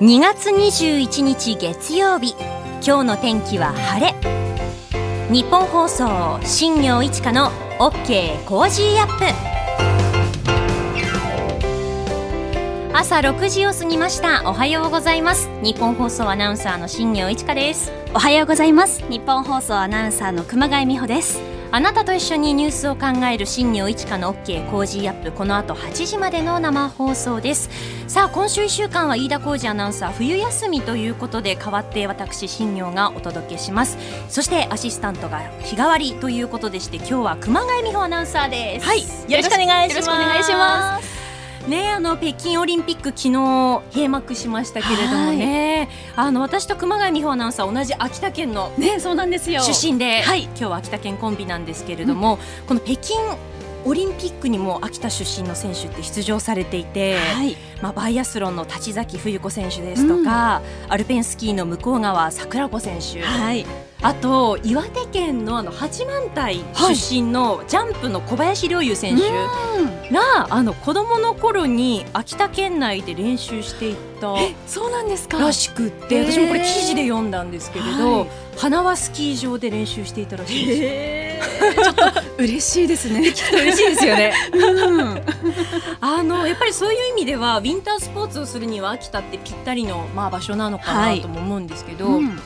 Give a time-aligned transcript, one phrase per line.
[0.00, 2.36] 2月21日月曜日。
[2.86, 4.14] 今日の天気は晴れ。
[5.28, 7.50] ニッポン放送新行市佳の
[7.80, 9.24] OK コージーアップ。
[12.96, 14.48] 朝6時を過ぎました。
[14.48, 15.50] おはようございます。
[15.64, 17.90] ニッポン放送アナウンサーの新行市佳です。
[18.14, 19.02] おはようございます。
[19.08, 21.57] ニッポン放送アナウンサーの熊谷美穂です。
[21.70, 27.68] あなたと一緒にニュースを考える新行市佳の OK コージーアップこの後8時までの生放送です。
[28.06, 33.98] さあ今週1週間は飯田浩二アナウンサー冬休みということで代わって私新業がお届けします。
[34.30, 38.86] そしてアシスタントが日替わりということでして今日は熊谷美穂アナウンサーです。
[38.86, 41.17] はいよろしくお願いします
[41.68, 43.30] ねあの北京オリンピック昨日
[43.94, 49.62] 閉幕しましたけれどもね、あの私と熊谷美穂アナウンサー同じ秋田県のねそうなんですよ。
[49.62, 50.44] 出身で、はい。
[50.44, 53.14] 今日は秋田県コンビなんですけれども、この北京
[53.84, 57.56] オリンピックにも秋田出身の選手って出場されていて、はい。
[57.80, 63.64] まあ、バイアスロンの立崎冬子選手ですとか、アルペンスキーの向川桜子選手、はい
[64.00, 69.22] あと岩手県のあの八幡平はい出身のジャンプの小林陵侑選手
[70.12, 75.38] が、あの子供の頃に秋田県内で練習していたえそうなんですか。
[75.38, 78.28] らしくって私もこれ記事で読んだんですけれど、はい。
[78.56, 81.82] 花輪スキー場で練習していたらしいです。
[81.82, 82.02] ちょっと
[82.38, 83.20] 嬉しいですね。
[83.20, 83.54] 嬉しい
[83.90, 84.32] ですよね。
[84.52, 85.22] うん。
[86.00, 92.40] あのやっぱりそういう意味ではウィンタースポーツをするには秋田ってぴったりのまあ場所なのかはないとも思うんですけど、うん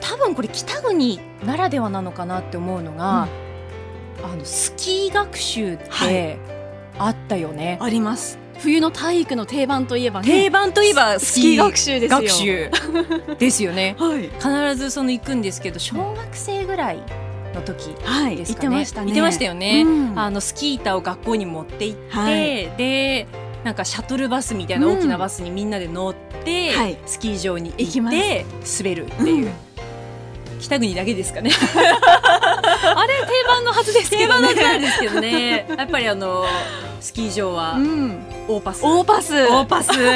[0.00, 3.28] 多分これ北国ならではなのかなって思うのが、
[4.22, 6.38] あのスキー学習っはて
[6.98, 7.78] あったよね。
[7.80, 8.38] あります。
[8.58, 10.26] 冬の体育の定番といえばね。
[10.26, 12.20] 定番といえばスキー学習ですよ。
[12.20, 12.70] 学習。
[13.38, 13.94] ですよね。
[14.00, 14.22] はい。
[14.22, 16.98] 必ずその行くんですけど小学生ぐらい
[17.54, 17.94] の時
[18.36, 18.68] ですかね。
[18.68, 19.06] てましたね。
[19.06, 19.82] 言ってましたよね。
[19.86, 20.18] うん。
[20.18, 22.70] あのスキー板を学校に持って行って、はい。
[22.76, 23.26] で
[23.64, 26.98] なんかシャトルバスみたいな大きなバスにみんなで乗って、はい。
[27.06, 28.44] スキー場に行って
[28.78, 29.67] 滑るっていう、うん
[30.58, 31.50] 北国だけですかね。
[31.80, 35.66] あれ定番のはずですけ定番どねのなんですけどね。
[35.76, 36.44] やっぱりあの
[37.00, 38.22] スキー場はうん。
[38.48, 39.34] オーパス、オーパス。
[39.34, 39.88] オーパス。
[39.88, 40.06] パスで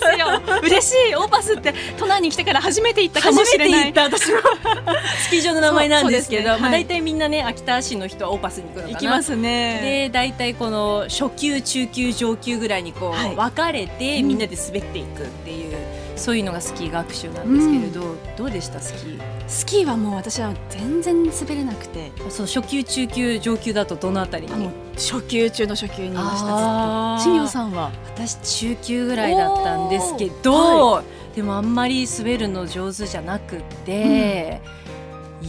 [0.00, 0.40] すよ。
[0.62, 1.16] 嬉しい。
[1.16, 3.70] オーパスって都内に来てから初めて行ったかもしれない。
[3.70, 4.38] 初めて行った私も。
[5.24, 6.62] スキー場の名前なんですけどね。
[6.62, 6.72] はい。
[6.72, 9.80] 大体みんなね秋田市の人はオーパスに行くの行きますね。
[9.82, 13.34] で大体この初級中級上級ぐらいにこう、はい。
[13.34, 14.28] 分かれてうん。
[14.28, 15.76] みんなで滑っていくっていう、
[16.16, 19.20] そういうのがスキー学習なんですけれど、どうでしたスキー？
[19.48, 22.12] スキーはもう私は全然滑れなくて。
[22.30, 24.70] そう初級中級上級だとどのあたりに？
[24.96, 27.90] 初級中の初級にいました新業さんは？
[28.14, 31.02] 私中級ぐらいだったんですけど、お
[31.34, 34.60] でもあんまり滑るの上手じゃなくて、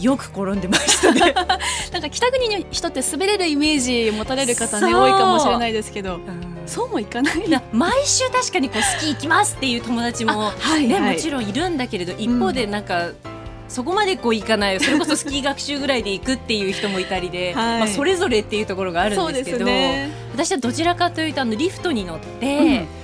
[0.00, 1.34] よく転んでましたね。
[1.92, 6.54] なんか北国の人って滑れるイメージ持たれる方ね多いかもしれないですけどうん。
[6.66, 7.62] そうもいかないな。
[7.72, 11.14] 毎週確かにこうスキー行きますっていう友達もはいね、はい。
[11.14, 13.10] もちろんいるんだけれど一方でなんか、
[13.68, 14.80] そこまでこう行かない。
[14.80, 17.78] それこそスキー学習ぐらいで行くっていう人もいたりで、 はい。
[17.80, 20.10] まあ、それぞれっていうところがあるんですけどね。
[20.32, 23.03] 私はどちらかというとあのリフトに乗って、う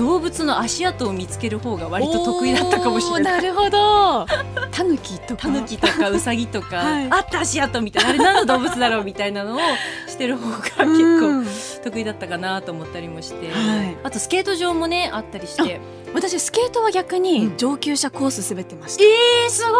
[0.00, 3.42] 動物の足跡を見つける方が割と得意だったかもしれない。
[3.42, 4.26] なるほど。
[4.72, 5.42] タヌキとか。
[5.42, 7.06] タヌキとかウサギとか、はい。
[7.10, 9.58] あった足跡みたいなあれ何の動物だろうみたいなのを
[10.06, 11.46] してる方が結構うん
[11.84, 13.96] 得意だったかなと思ったりもして、はい。
[14.02, 15.80] あとスケート場もねあったりして。
[16.12, 19.70] 私スケートは逆に上級者コース滑ってました、えー、すご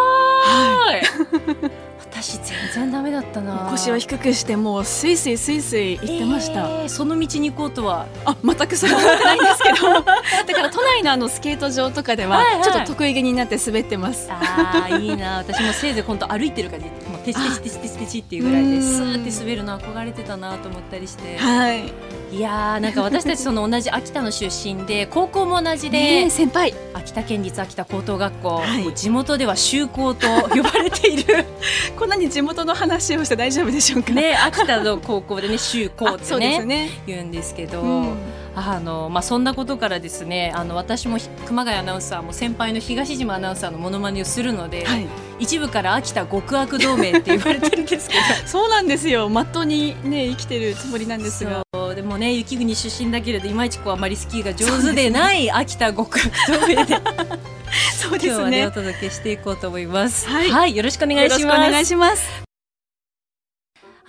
[1.59, 1.71] ーい、
[2.11, 3.69] 私全然ダメだったな。
[3.71, 6.89] 腰を低くしてもうスイスイスイスイ行ってました、えー。
[6.89, 8.05] その道に行こうとは。
[8.25, 9.93] あ全くそれは思ってないんですけど。
[10.03, 12.63] だから都内のあのスケート場とかでははいはい。
[12.63, 15.37] ちょっと得意げになって滑ってます、あーいいな。
[15.37, 16.83] 私もせいぜい本当歩いてるから
[17.27, 21.37] ねもうテチテチテチテチっていうぐらいでうんスーって滑るの憧れてたなと思ったりして。
[21.37, 21.93] はい。
[22.31, 26.73] いやーなんか私たちその同じ秋田の出身で 高校も同じで、先輩。
[26.93, 28.93] 秋田県立秋田高等学校、はい。
[28.95, 31.45] 地元では修高と呼ばれている。
[31.99, 34.11] こんなに地元の話をして大丈夫でしょうか？
[34.13, 36.89] ね秋田の高校でね修高あそうでってねすね。
[37.07, 38.17] 言うんですけど、うん
[38.53, 45.07] あのまあ、そんなことからですねあの私もひ熊谷アナウンサーも先輩の東島アナウンサーのモノマネをするので、はい。
[45.39, 48.21] 一部から秋田極悪同盟って言われてるんですけど。
[48.45, 49.27] そうなんですよ。
[49.29, 51.63] まっとうにね生きてるつもりなんですが。
[51.95, 56.95] でもね雪国出身だけれどいまいちこうあまりスキーが上手でない秋田極悪同盟で。
[57.97, 60.27] そう今日はねお届けしていこうと思います。
[60.27, 61.41] はいよろしくお願いします。
[61.41, 62.50] よろしくお願いします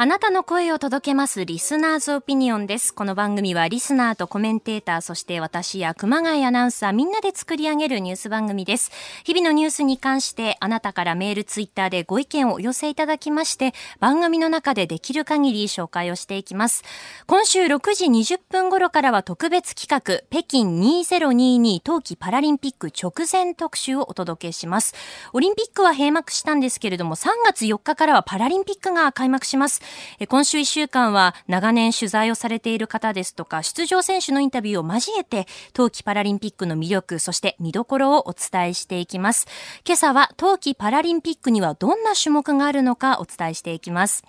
[0.03, 2.93] あなたの声を届けますリスナーズオピニオンです。
[2.93, 8.91] この番組はリスナーとコメンテーター、そして私や熊谷アナウンサーみんなで作り上げるニュース番組です。
[9.23, 16.83] 日々のニュースに関してあなたからメール、ツイッターでご意見をお寄せいただきまして、番組の中でできる限り紹介をしていきます。
[17.29, 24.97] 今週6時20分頃からは特別企画、北京2022冬季パラリンピック直前特集をお届けします。
[25.33, 29.92] オリンピックは閉幕したんですけれども、3月4日からはパラリンピックが開幕します。
[30.29, 39.47] 今週1週間は長年取材をされている方ですとか、出場選手のインタビューを交えて、冬季パラリンピックの魅力、そして見どころをお伝えしていきます。
[39.87, 44.25] 今朝は冬季パラリンピックにはどんな種目があるのかお伝えしていきます。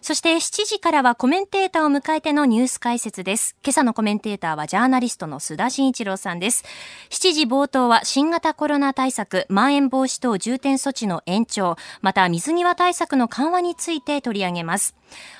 [0.00, 3.56] そして7時からはコメンテーターを迎えてのニュース解説です。
[3.64, 6.64] 今朝のコメンテーターはジャーナリストの須田慎一郎さんです。
[7.10, 14.94] 7時冒頭は新型コロナ対策、まん延防止等重点措置の延長、また水際対策の緩和について取り上げます。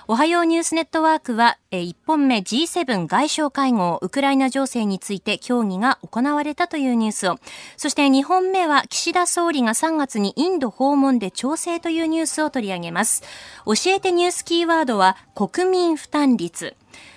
[0.09, 7.39] おはようニュースネットワークは、え1本目 G7 外相会合、ウクライナ情勢について協議が行われたというニュースを、
[7.77, 13.25] そして2本目は岸田総理が3月にインド訪問で調整というニュースを取り上げます。
[13.67, 16.75] 教えてニュースキーワードは国民負担率。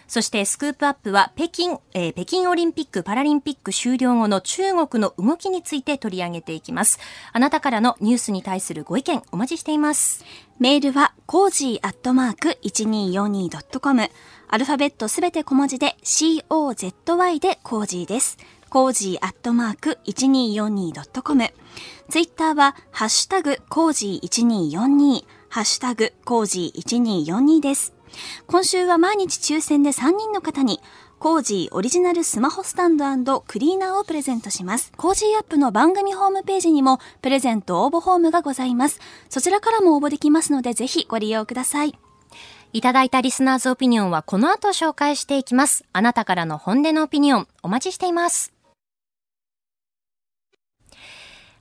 [0.07, 6.99] そしてスクープアップは北京、えー、北京オリンピック・パラリンピック終了後の中国の動きについて取り上げていきます。
[7.31, 10.25] あなたからのニュースに対するご意見お待ちしています。
[10.57, 14.09] メールは、コージーアットマーク 1242.com。
[14.47, 18.39] アルファベットすべて小文字で COZY でコージーです。
[18.69, 21.53] コージーアットマーク 1242.com。
[22.09, 27.95] ツイッターは、ハッシュタグコージー1242、ハッシュタグコージー1242です。
[28.45, 30.79] 今週は毎日抽選で3人の方に、
[31.17, 34.91] コージーオリジナルスマホスタンドクリーナーをプレゼントします。
[34.95, 38.99] コージーアップの番組ホームページにもプレゼント応募フォームがございます。
[39.27, 41.97] そちらからも応募できますのでぜひご利用ください。
[42.71, 45.83] いただいたリスナーズオピニオンはこの後紹介していきます。
[45.93, 48.53] あなたからの本音のオピニオンお待ちしています。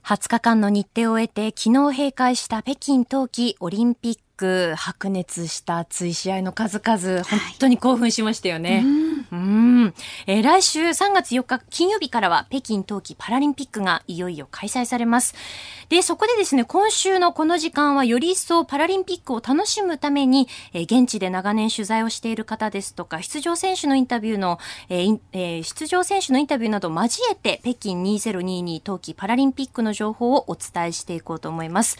[0.09, 8.83] 20日間の日程を終えて昨日閉会した北京冬季オリンピック白熱した追試合の数々、本当に興奮しましたよね。
[9.31, 9.93] うん、
[10.25, 15.35] えー、来週3月4日金曜日からは北京冬季パラリンピックがいよいよ開催されます。
[15.89, 24.59] で、そこでですね、今週のこの時間はより一層パラリンピックを楽しむために、えー、現地で長年取材をしている方ですとか、出場選手のインタビューの、
[24.89, 31.97] えーえー、出場選手のインタビューなどを交えて、北京2022冬季パラリンピックの情報をお伝えしていこうと思います。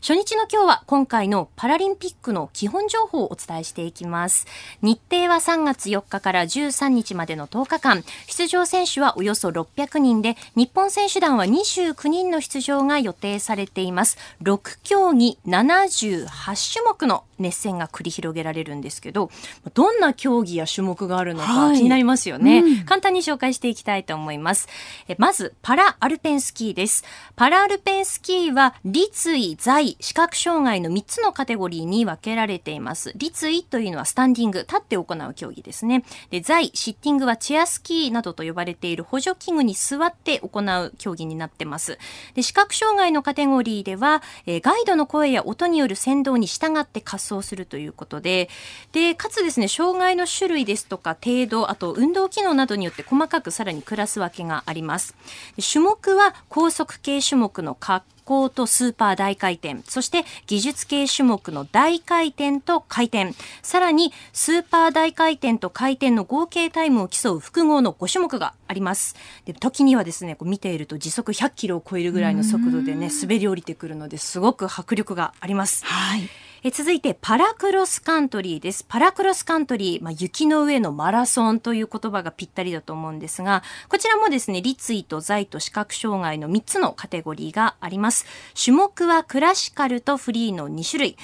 [0.00, 4.46] 初日の今日は今回のパラリンピックの基本情報をお伝えしていきます。
[4.80, 14.16] 日程は3月4日から13日までの10日間、出場選手はおよそ600人で、日本選手団は29人の出場が予定されています。
[14.42, 19.30] 6競技78種目の熱戦が繰り広げられるんですけど、
[19.74, 22.62] どんな競技や種目があるのか気になりますよね。
[22.62, 24.66] はいうん、簡単に紹介していきたいと思います。
[25.08, 27.04] えまず、パラアルペンスキーです。
[27.36, 33.12] パラアルペンスキーは、立位、在視覚障害の3つのカテゴリーに分けられています。
[33.16, 36.04] 立位というのはスタンディング、立って行う競技ですね。
[36.30, 41.98] で、在、シッティングはチェアスキーなどと呼ばれている補助器具に座って行う競技になってます。
[42.34, 48.48] で、視覚障害のカテゴリーでは、えー、ガイドの声や音による先導に従って滑走するということで、
[48.92, 55.14] で、かつですね、障害の種類ですとか程度、あと運動機能などによって細かくさらにクラス分けがあります。
[55.60, 69.16] 種目は高速系種目の滑行とスーパー大回転、そして技術系種目の大回転と回転、さらにスーパー大回転と回転の合計タイムを競う複合の5種目があります。
[69.46, 75.84] で時にはですね、こう見ていると時速100キロを超えるぐらいの速度でね、滑り降りてくるのですごく迫力があります。
[75.84, 76.49] はい。
[76.62, 78.84] え続いてパラクロスカントリーです。
[78.86, 88.26] パラクロスカントリー、まあ、雪の上のマラソンという言葉がぴったりだと思うんですが、こちらもですね、立位と在と視覚障害の3つのカテゴリーがあります。
[88.62, 91.16] 種目はクラシカルとフリーの2種類。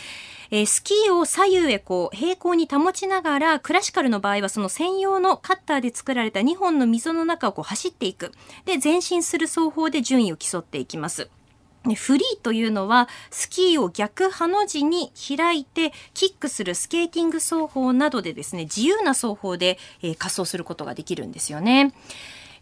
[0.50, 8.32] えー、スキーを左右へこう平行に保ちながら、クラシカルの場合はその専用のカッターで作られた2本の溝の中をこう走っていく。
[8.64, 11.28] で、前進する走法で順位を競っていきます。
[11.94, 21.92] フリーというのはスキーを逆ハの字に開いてキックするスケーティング走法などでですね自由な走法で、えー、滑走することができるんですよね。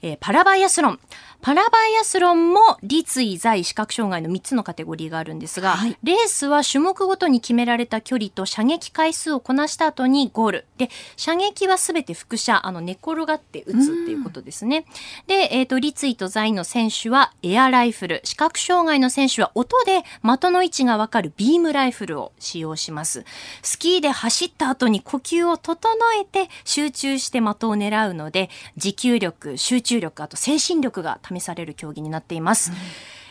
[0.03, 1.01] えーパラバイアスロン。
[1.45, 10.67] パラバイアスロンも立位在視覚障害の3つのカテゴリーがあるんですが、はいレースは種目ごとに決められた距離と射撃回数をこなした後にゴール。
[10.79, 13.75] で、射撃はすべて輻射、あの、寝転がって撃つっ
[14.07, 14.87] ていうことですね。
[15.27, 23.25] で、えっ、と、立位と在の選手はエアライフル、視覚障害の選手は音で的の位置がわかるビームライフルを使用します。
[23.63, 25.87] スキーで走った後に呼吸を整
[26.19, 28.49] えて集中して的を狙うので、
[28.79, 32.73] 持久力、集中力、あと精神力が試される競技になっています。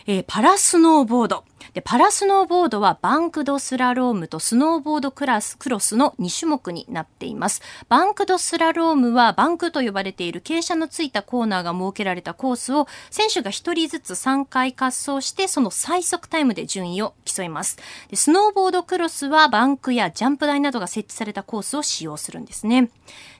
[0.07, 1.43] えーパラスノーボード。
[1.73, 7.61] で、パラスノーボードはバンクドスラロームとスノーボードクラス、クロスの2種目になっています。
[7.89, 17.77] バンクドスラロームはバンクと呼ばれている傾斜のついたコーナーが設けられたコースを選手が1人ずつ3回滑走してその最速タイムで順位を競います。
[18.09, 22.89] でスノーボードクロスはバンクやジャンプ台などが設置されたコースを使用するんですね。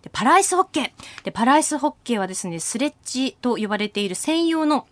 [0.02, 1.24] でパラアイスホッケー。
[1.24, 4.88] でパラアイスホッケーはですね、スレッジと呼ばれている専用の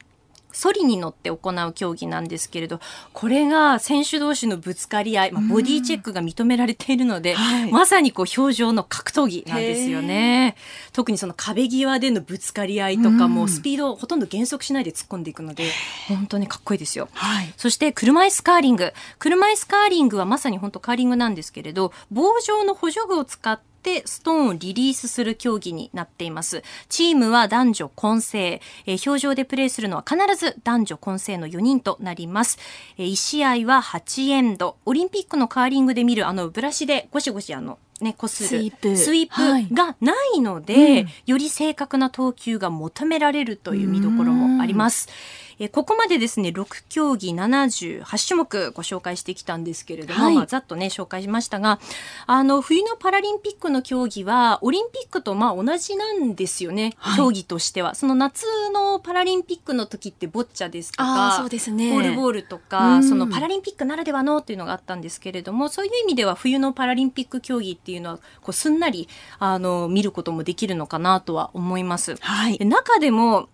[0.51, 2.79] ソリに乗って行う競技なんですけれど、
[3.13, 10.55] これが選手同士のぶつかり合い、まあ、ボディチェックが認められているので、はいまさにこう表情の格闘技なんですよね。
[10.93, 15.65] 特にその壁際でのぶつかり合いとかもスピードをほとんど減速しないで突っ込んでいくので、
[16.07, 17.09] 本当にかっこいいですよ。
[17.13, 17.53] はい。
[17.57, 18.93] そして車椅子カーリング。
[19.19, 23.70] 車椅子カーリングはまさに本当カーリングなんですけれど、棒状の補助具を使って
[24.05, 26.63] ストーンをリリースする競技になっています。
[26.89, 28.61] チームは男女混成。
[28.85, 32.59] えー表情でプレーするのは必ず男女混成の4人となります。
[32.97, 34.77] え1試合は8エンド。
[34.85, 38.49] オリンピックのカーリングで見るあのブラシでゴシゴシあの、ね、こする。
[38.49, 38.97] スイープ。
[38.97, 39.63] スイはい。
[39.65, 41.07] ープがないので、うん。
[41.27, 45.07] より正確な投球が求められるという見どころもあります。
[45.09, 50.35] えーここまでですね、6競技78種目ご紹介してきたんですけれども、はい。
[50.35, 51.79] まあ、ざっとね、紹介しましたが、
[52.25, 57.17] あの、冬のパラリンピックの競技は、オリンピックとまあ同じなんですよね、はい。
[57.17, 57.93] 競技としては。
[57.93, 58.43] その夏
[58.73, 61.91] のパラリンピックの時ってボッチャですとあか、あ、そうですね。
[61.91, 63.03] ポールボールとうか、ん。
[63.03, 69.07] そのパラリンピックならではのっていうのがあったんですけれども、そういう意味では冬のパラリンピック競技っていうのは、こうすんなり、
[69.39, 72.15] あの、見ることもできるのかなとは思います。
[72.19, 72.65] はいで。
[72.65, 73.49] 中でも、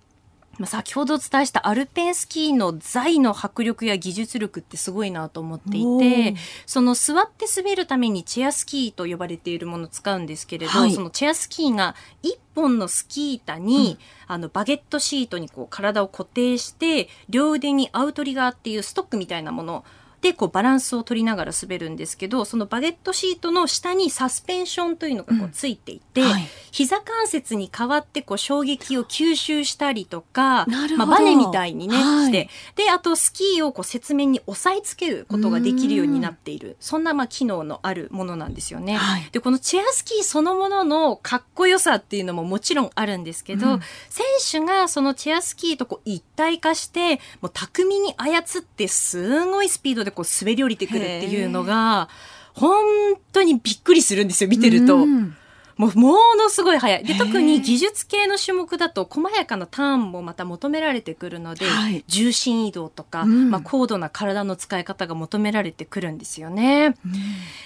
[0.57, 19.85] まあ先ほどお伝えしたアルペンスキーの材の迫力や技術力ってすごいなと思っていおてー、その座って滑るためにチェアスキーと呼ばれているものを使うんですけれど、はいそのチェアスキーが一本のスキー板に、あのバゲットシートにこう体を固定して、両腕にアウトリガーっていうストックみたいなもの
[20.21, 26.47] でこうバランスを取りながら滑るんですけど、そのバゲットシートの下にサスペンションというのがこうついていて、はい。
[26.71, 31.07] 膝関節に代わってこう衝撃を吸収したりとか、なるほど。
[31.07, 32.25] まあ、バネみたいにね、はい。
[32.25, 38.95] して、で、あとスキーをこう雪面に押さえつけることができるようになっている、そんなまあ機能のあるものなんですよね。
[38.95, 39.29] はい。
[39.31, 43.79] で、このチェアスキーそのもののかっこよさっていうのももちろんあるんですけど、うん。
[44.09, 52.09] 選手がそのチェアスキーとこう一体化して、もう巧みに操ってすごいスピードでこう滑り降りてくるっていうのが、
[52.53, 52.83] 本
[53.31, 54.97] 当にびっくりするんですよ、見てると。
[54.97, 55.35] うん
[55.77, 57.03] もう、ものすごい速い。
[57.03, 66.95] で、特に技術系の種目だと、細やかなターンもまた求められてくるので、はい重心移動とか、うんまあ、高度な体の使い方が求められてくるんですよね。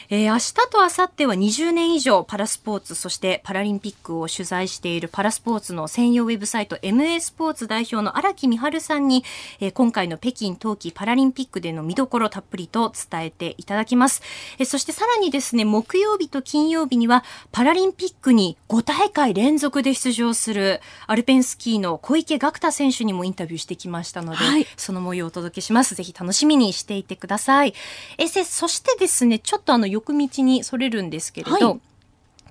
[0.10, 9.24] えー明日と明後日は20年以上パラスポーツ、そしてパラリンピックを取材しているパラスポーツの専用ウェブサイト MA スポーツ代表の荒木美春さんに、
[9.60, 14.22] えー今回の北京冬季パラリンピックでの見どころたっぷりと伝えていただきます。
[14.60, 18.01] えーそしてさらにですね、木曜日と金曜日にはパラリンピック
[18.34, 24.68] に5大会連続で出場するアルペンスキーの小池岳太選手にもインタビューしてきましたので、はい。
[24.78, 25.96] その模様をお届けします。
[25.96, 27.74] ぜひ楽しみにしていてください。
[28.18, 31.80] えせそしてですね、ちょっとあの、横道にそれるんですけれど、はい。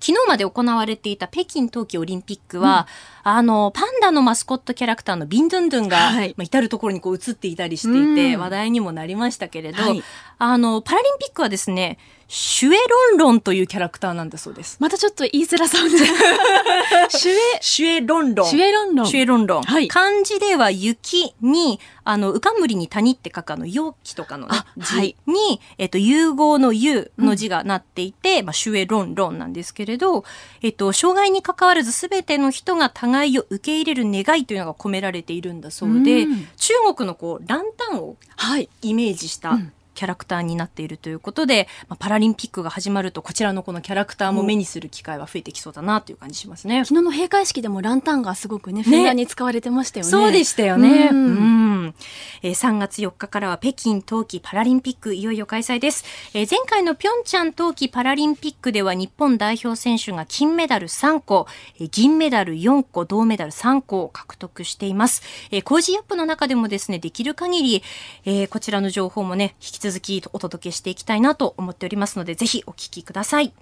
[0.00, 2.88] 昨日まで行われていた北京冬季オリンピックは、
[3.22, 6.34] あの、パンダのマスコットキャラクターのビンドゥンドゥンが、はい。
[6.38, 8.40] まあ、至るところにこう映っていたりしていて、うん。
[8.40, 10.02] 話題にもなりましたけれど、はい。
[10.38, 11.98] あの、パラリンピックはですね、
[12.32, 14.76] シュエロンロンというキャラクターなんだそうです。
[14.78, 15.98] またちょっと言いづらそうで。
[17.10, 18.48] シュエ、シュエロンロン。
[18.48, 19.06] シュエロンロン。
[19.08, 19.62] シュエロンロン。
[19.64, 30.22] はい漢字では雪に、あの、うかむりに谷って書くあの、陽気とかの、ねあはい字に、えっと、融合の融の字がなっていて、まあ、シュエロンロンなんですけれど、
[30.62, 38.68] えっと、障害に関わらず全ての人が互いを受け入れる願いというのが込められているんだそうで、うん中国のこう、ランタンをはい。
[38.82, 46.84] イメージした、うんキャラクターになっているということで、まあ、パラリンピックが始まるとこちらのこのキャラクターも目にする機会は増えてきそうだなという感じしますね。
[46.84, 50.10] 昨日の閉会式でもランタンがすごくね、ふんだんに使われてましたよね。
[50.10, 51.08] そうでしたよね。
[51.10, 51.94] ううんん
[52.42, 56.04] えー、3月4日からは北京冬季パラリンピックいよいよ開催です。
[56.34, 61.46] えー、前回のピョンチャン冬季パラリンピックでは日本代表選手が金メダル3個、
[61.78, 65.22] えー、銀メダル4個、銅メダル3個を獲得しています。
[65.50, 67.82] えー、工事アップの中でもですね、できる限り、
[68.24, 73.52] えー、こちらの情報もね、引き続きお届けしていきたいなと思っておりますので、ぜひお聞きください。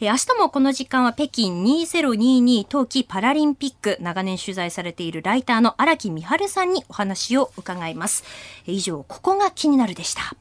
[0.00, 8.24] えー、明日もこの時間は北京2022冬季パラリンピック、長年取材されているライターの荒木美春さんにお話を伺います。
[8.66, 10.36] 以上、ここが気になるでした。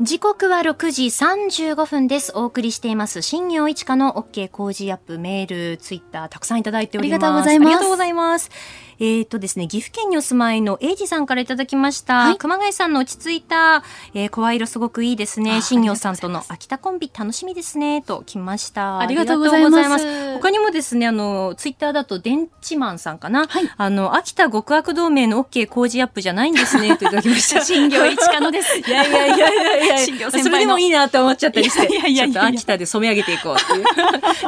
[0.00, 2.32] 時刻は6時35分です。
[2.36, 3.20] お送りしています。
[3.20, 7.16] 新業一華の OK 工事アップメール、ツイッターたくさんいただいております。
[7.16, 7.66] ありがとうございます。
[7.66, 8.50] ありがとうございます。
[9.00, 12.14] えっ、ー、とですね、岐阜県にお住まいの英二さんからいただきました。
[12.18, 15.60] はい、熊谷さんの落ち着いた、えー、声色すごくいいですね。
[15.62, 18.02] 新業さんとの秋田コンビ楽しみですね。
[18.02, 18.98] と来ました。
[18.98, 20.34] ありがとうございます。
[20.34, 23.46] 他にもですね、あの、ツイッターだと電池マンさんかな。
[23.46, 26.96] はい、あの、秋田極悪同盟の OK 工事アップじゃないんですね。
[26.98, 27.64] といただきました。
[27.64, 28.78] 新業一課のです。
[28.78, 29.98] いやいやいやいやいや。
[29.98, 31.92] 新業先輩それでもいいなと思っちゃったりして。
[31.92, 33.84] いやいやいや秋田で染め上げていこうっていう。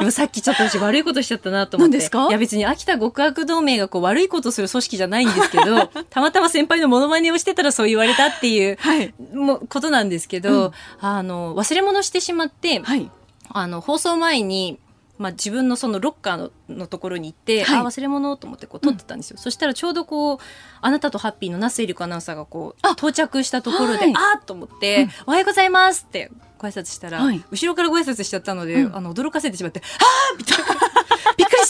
[0.00, 1.92] でもさっきちょっと私悪いことしちゃったなと思って。
[1.92, 2.26] 何ですか？
[2.28, 13.10] いや別に秋田極悪同盟がこう悪いことする組織じゃないんですけど、 たまたま先輩のモノマネをしてたらそう言われたっていう、はい、もことなんですけど、うん、あの、忘れ物してしまって、はい、
[13.50, 14.78] あの、放送前に、
[15.20, 20.38] まあ、自分のそのロッカーののところに行って、はい、あ忘れ物と思ってこう撮ってたんですよ、うん、そしたらちょうどこう
[20.80, 30.04] あなたとハッピーの那須エリ子アナウンサーがこう到着したところで、はい、あっと思って、うん、おはようございますってご挨拶したら、はい、後ろからご挨拶しちゃったので、うん、あの驚かせてしまって「あ
[30.34, 30.64] あ!」みたいな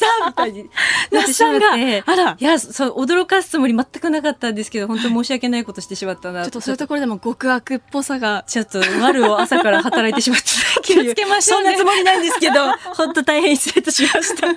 [0.07, 0.71] したみたいに
[1.12, 2.02] なってしまって。
[2.07, 2.37] あら。
[2.38, 6.42] いや、そう、驚かすつもり全くなかったんですけど、本当申し訳ないことしてしまったな。
[6.42, 8.45] ちょっとそういうところでも極悪っぽさが。
[8.47, 10.83] ちょっと、悪を朝から働いてしまった。
[10.83, 14.50] 気をつけましょう、ね、そんなつもりなんですけど、本当大変失礼としました。
[14.50, 14.54] い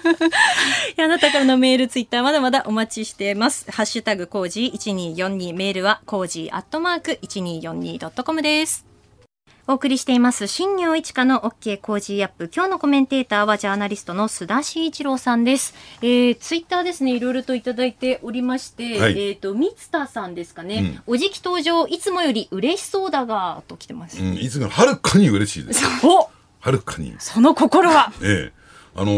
[0.95, 3.69] や、あなたからのメール、ツイッターまだまだお待ちしています。
[3.71, 8.92] ハッシュタグコージー1242メールはコージーアットマーク 1242.com です。
[9.65, 12.51] お送りしています、新業一華の OK 工事アップ。
[12.53, 15.73] 今日のコメンテーターはジャーナリストの須田慎一郎さんです。
[16.01, 24.21] えー、ツイッターですね、いろいろといただいておりまして、はい、えっ、ー、と、三田さんですかね、うん、おじき登場、いつもより嬉しそうだが、と来てます。
[24.21, 25.85] うん、いつもはるかに嬉しいです。
[26.05, 26.29] お
[26.59, 27.15] はるかに。
[27.19, 28.63] その心は ええ
[28.95, 29.11] あの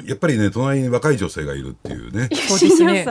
[0.00, 2.30] ー、やっぱりね、隣に若い女性がいるっていうね。
[2.48, 3.06] そうですね。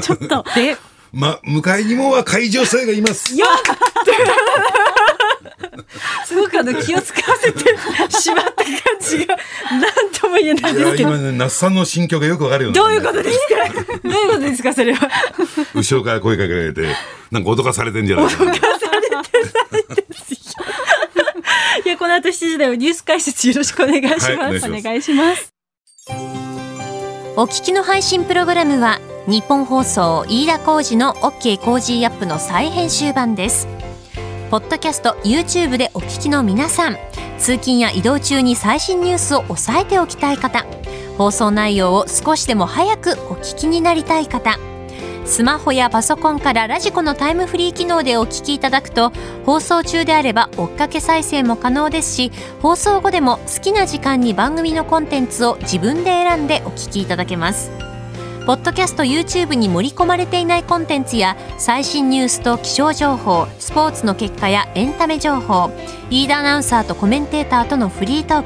[0.00, 0.44] ちょっと。
[0.54, 0.76] で、
[1.12, 3.36] ま、向かいにも若い女性がいます。
[3.36, 4.97] よっ
[6.26, 7.60] すごくあの気を使わせて
[8.10, 9.36] しまった感じが
[9.70, 11.10] 何とも言えないですけど。
[11.10, 14.74] 今ね那須さんの心境がよくわかるよねどういうことですかどういうことですか？
[14.74, 15.08] それは
[15.74, 16.86] 後ろから声かけられて
[17.30, 18.52] なんか脅かされてんじゃないかな。
[18.52, 19.24] 脅かされてない
[19.96, 20.64] ですよ。
[21.84, 24.38] いやこの後7時台はニュース解説よろしくお願いします、は
[24.76, 25.54] い、お願いします。
[27.36, 33.68] お聞きの配信プログラムは日本放送飯田浩司の OK コージーアップの再編集版です
[34.50, 36.96] ポッドキャスト YouTube でお聞きの皆さん。
[37.38, 40.64] 通勤や移動中に最新ニュースを押さえておきたい方。
[41.18, 44.58] 放送内容を少しでも早くお聞きになりたい方。
[45.26, 49.12] スマホやパソコンから radiko のタイムフリー機能でお聞きいただくと
[49.44, 52.32] 放送中であれば追っかけ再生も可能ですし
[52.62, 57.87] 放送後でも好きな時間に番組のコンテンツを自分で選んでお聞きいただけます。
[58.48, 65.70] ポッドキャスト YouTube に盛り込まれていないコンテンツや最新ニュースと気象情報スポーツの結果やエンタメ情報
[66.08, 68.42] 飯田アナウンサーとコメンテーターとのフリートー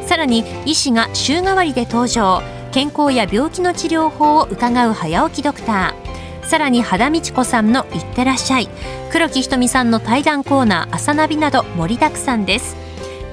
[0.00, 8.68] クさらに医師が週替わりで登場健康や病気の治療法を伺う早起きドクターさらに肌道子さんの「いってらっしゃい」
[9.12, 12.76] 黒木ひとみさんの対談コーナー「朝ナビ」など盛りだくさんです。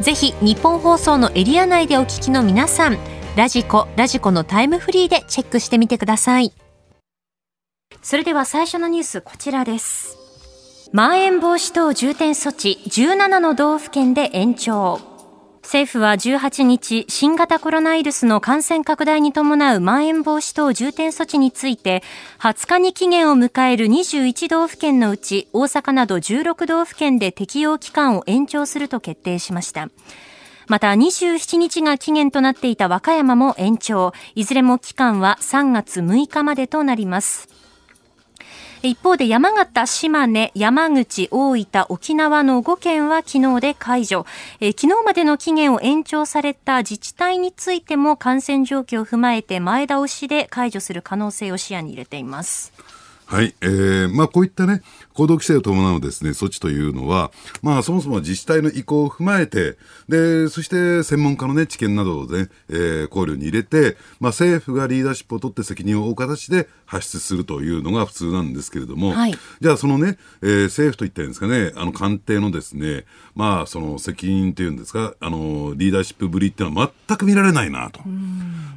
[0.01, 2.97] ぜひ日本放送のエリア内でお聞きの皆さん
[3.37, 6.51] ラジコ、ラジコのタイムフリーでチェックしてみてください。
[8.01, 10.17] それでは最初のニュースこちらです。
[10.91, 14.99] まん延防止等重点措置17の道府県で延長。
[15.63, 22.03] 政府は18日、新型コロナウイルスの感染拡大に伴うまん延防止等重点措置について、
[22.39, 29.87] 20日に期限を迎える21道府県のうち、大阪など16道府県で適用期間を延長すると決定しました。
[30.71, 34.13] また27日が期限となっていた和歌山も延長。
[34.35, 37.49] いずれも期間は3月6日までとなります。
[38.81, 44.25] 一方で山形、島根、山口、大分、沖縄の5県は昨日で解除。
[44.61, 52.71] え昨日までの期限を延長された自治体についても感染状況を踏まえて前倒しで解除する可能性を視野に入れています。
[53.31, 54.81] はい、えー、まあこういったね、
[55.13, 59.77] 行動規制を伴うですね、措置というのは、まあそもそも自治体の意向を踏まえて、
[60.09, 78.01] で、そして専門家のね、知見などをね、えー、考慮に入れて、まあ政府がリーダーシップを取って責任を負う形で発出するというのが普通なんですけれども、はいじゃあそのね、えー政府といったんですかね、あの官邸のですね、まあその責任っていうんですか、あの、リーダーシップぶりっていうのは全く見られないなと。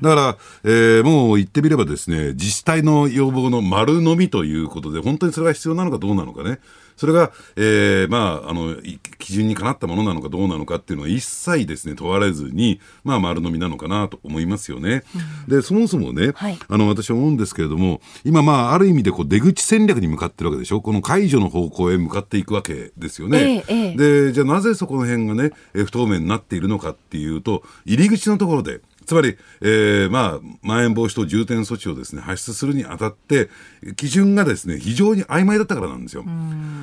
[0.00, 6.60] だから、えーもう言ってみればですね、自治体の要望の丸のみということで、本当にそれが必要なのかどうなのかね。
[6.96, 15.02] それが、えーまあ、あの、い基準にかなったものなのかどうなのかっていうのは一切ですね、問われずに、まあ、丸のみなのかなと思いますよね。
[15.48, 23.64] で、そもそもね、はいあの、私は思うんですけれども、今まあ、ある意味でこう、出口戦略に向かってるわけでしょこの解除の方向へ向かっていくわけですよね。
[23.68, 33.48] ええええで、じゃあなぜそこの辺がね、えー不透明になっているのかっていうと、入り口のところで、つまり、えーまあ、まん延防止等重点措置をですね、発出するにあたって、
[33.96, 36.24] 基準がですね、非常に曖昧だったからなんですよ。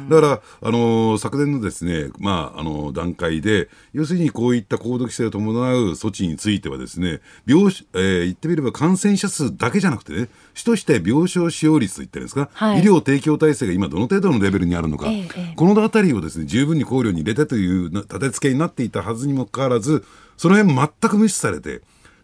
[0.10, 12.82] だから、あのー昨年のですね、まあ、あのー段階で、要するにこういった行動規制を伴う措置についてはですね、病床、えー言ってみれば感染者数だけじゃなくてね、主として病床使用率といってるんですか、はい。
[12.82, 15.54] 医療提供体制が今どの程度のレベルにあるのか、ええええ。
[15.56, 20.04] このあたりをですね、十分に考慮に入れてというな立て付けになっていたはずにもかかわらず、
[20.38, 21.82] その辺全く無視されて、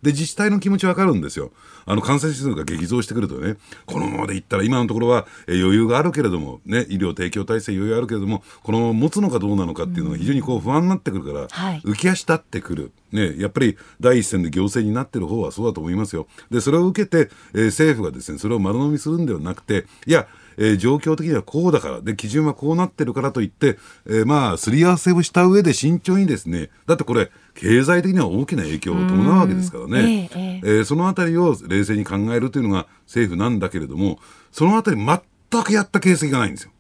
[0.07, 1.51] で、自治体の気持ちわかるんですよ。
[1.85, 12.91] あの、感染者数が激増してくるとね、このままでいったら今のところはえー余裕があるけれども、ね、医療提供体制余裕あるけれども、このまま持つのかどうなのかっていうのが非常にこう不安になってくるから、はい浮き足立ってくる。
[13.11, 16.27] ね、やっぱり第一線で行政になってる方はそうだと思いますよ。
[16.49, 30.29] で、それを受けて、えー政府がですね、それを丸飲みするんではなくて、いや、えー状況的にはこうだから、で、基準はこうなってるからといって、えーまあ、すり合わせをした上で慎重にですね、だってこれ、経済的には大きな影響を伴うわけですからね。
[30.33, 34.19] ええええーそのあたりを冷静に考えるというのが政府なんだけれども、
[34.51, 36.71] そのあたり全くやった形跡がないんですよ。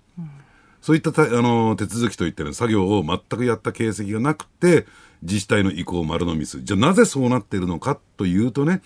[0.81, 4.85] そういったたあの手続きといったような作業を全くやった形跡がなくて、
[5.21, 6.63] 自治体の意向を丸飲みする。
[6.63, 8.81] じゃあなぜそうなっているのかというとね、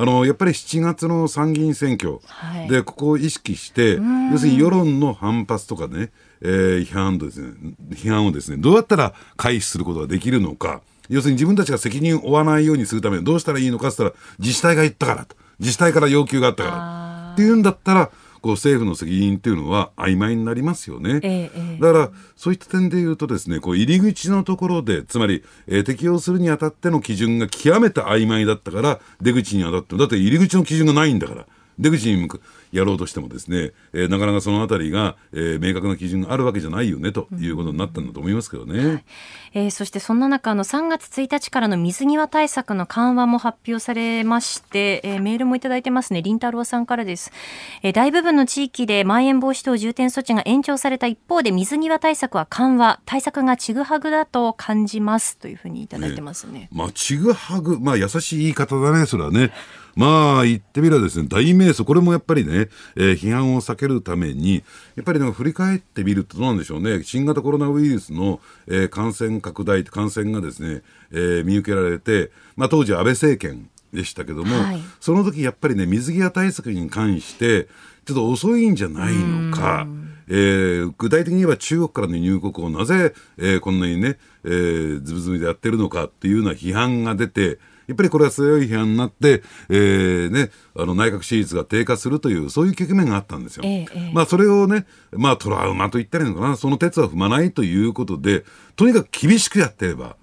[0.00, 2.20] あのやっぱり7月の参議院選挙。
[2.24, 2.68] はい。
[2.68, 3.98] でここを意識して、
[4.30, 7.52] 要するに世論の反発とかね、えー批判とですね、
[7.90, 15.36] 批判をですね、どうやったら回避することができるのか、要するに自分たちが責任を負わないようにするためにどうしたらいいのかって言ったら、自治体が言ったからと。
[15.58, 17.32] 自治体から要求があったから。
[17.32, 21.20] っていうんだったら、こう政府の責任っていうのは曖昧になりますよね。
[21.22, 31.46] えだから、そういった点で言うとですね、こう入り口のところで、つまり、えー適用するにあたっての基準が極めて曖昧だったから、出口にあたっても、だって入り口の基準がないんだから、
[31.78, 32.40] 出口に向く
[32.72, 39.04] やろうとしてもですね、えーなかなかそのあたりが、えー明確な基準があるわけじゃないよね、ということになったんだと思いますけどね。
[39.54, 46.22] えーそしてそんな中あの3月1日からの水際対策の緩和も発表されまして、えーメールもいただいてますね。
[46.22, 47.32] 林太郎さんからです、
[47.82, 56.68] えー大部分の地域でまん延防止等重点措置が延長された一方で水際対策は緩和対策がちぐはぐだと感じますというふうにいただいてますね。
[56.72, 59.52] まあ、ちぐはぐ、まあ、優しい言い方だね、それはね。
[59.98, 64.62] まあ、言ってみればですね、大迷走、これもやっぱりね、えー批判を避けるために、
[64.94, 74.80] やっぱりなんか振り返ってみるとどうなんでしょうね、新型コロナウイルスの、えー感染拡大、感染がですね、えー見受けられて、まあ、当時安倍政権でしたけども、はい。
[75.00, 77.66] その時やっぱりね、水際対策に関して、
[78.06, 79.88] ちょっと遅いんじゃないのか、
[80.28, 87.58] えー具体的に言えば中国からの入国をなぜ、えーこんなにね、えーズブズブでやってるのかっていうような批判が出て、
[87.88, 93.62] やっぱりこれは強い批判になって、えーね、あの内閣支持率が低下するという、そういう局面があったんですよ。
[93.64, 98.44] ええええまあそれをね、まあトラウマと言ったらいいのかな、その鉄は踏まないということで、
[98.76, 100.16] とにかく厳しくやってれば、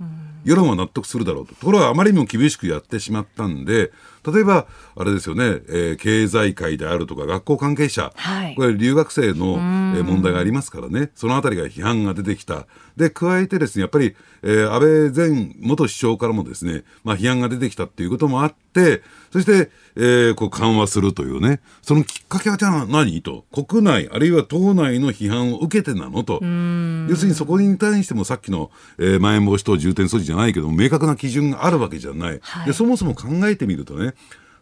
[0.43, 1.55] 世論は納得するだろうと。
[1.55, 3.91] ところがあまりにも厳しくやってしまったんで、
[4.31, 8.55] 例えば、あれですよね、えー経済界であるとか学校関係者、はい。
[8.55, 9.55] これ留学生の、
[9.97, 12.67] えー問題がありますからね、そのあたりが批判が出てきた。
[12.95, 26.39] で、加えてですね、やっぱり、えー安倍前元首相からもですね、まあ批判が出てきたっていうこともあって、そして、えーこう緩和するというね、そのきっかけはじゃあ何と、国内、あるいは党内の批判を受けてなのと。
[27.09, 32.39] 要するにそこに対してもさっきの、えー、まん延防止等重点措置じゃないけども、明確な基準があるわけじゃない。
[32.41, 32.65] はい。
[32.67, 34.13] で、そもそも考えてみるとね、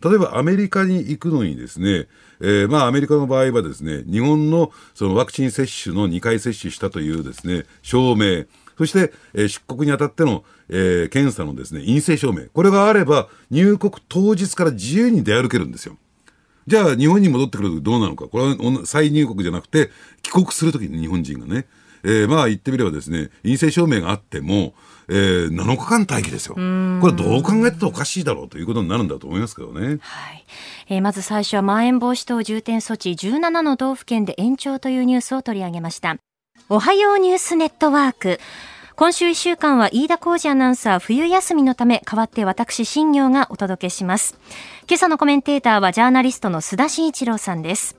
[0.03, 2.07] 例えばアメリカに行くのにですね、
[2.41, 8.45] えーまあアメリカの場合はですね、日本のそのワクチン接種の2回接種したというですね、証明、
[8.77, 15.97] そして、えー出国にあたっての、えー検査のですね、陰性証明、これがあれば入国当日から自由に出歩けるんですよ。
[16.67, 18.27] じゃあ日本に戻ってくるとどうなのか。
[18.27, 19.89] これは再入国じゃなくて、
[20.21, 21.65] 帰国するときに日本人がね、
[22.03, 24.73] えーまあ言ってみればですね、陰性証明があっても、
[25.09, 26.55] えー、7日間待機ですよ。
[26.55, 29.97] これどう考えてもおかしいだろうということになるんだと思いますけどね。
[30.01, 30.45] はい
[30.89, 36.17] えー、まず最初はまん延防止等重点措置17の道府県で延長というニュースを取り上げました。
[36.69, 38.39] おはようニュースネットワーク。
[38.95, 44.37] 今週1週間は飯田浩二アナウンサー冬休みのため代わって私新業がお届けします。
[44.87, 47.97] 今朝のコメンテーターはジャーナリストの須田慎一郎さんです。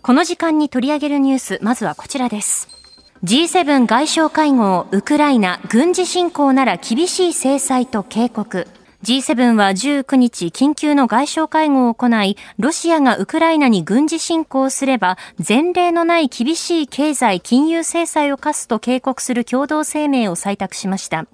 [0.00, 2.77] この時間に取り上げるニュース、まずはこちらです。
[3.24, 8.68] G7 外相会合、ウクライナ、軍事侵攻なら厳しい制裁と警告。
[9.02, 21.26] G7 は19日緊急の外相会合を行い、ロシアがウクライナに軍事侵攻すれば、前例のない厳しい経済金融制裁を科すと警告する共同声明を採択しました。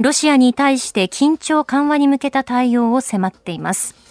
[0.00, 4.03] ロシアに対して緊張緩和に向けた対応を迫っています。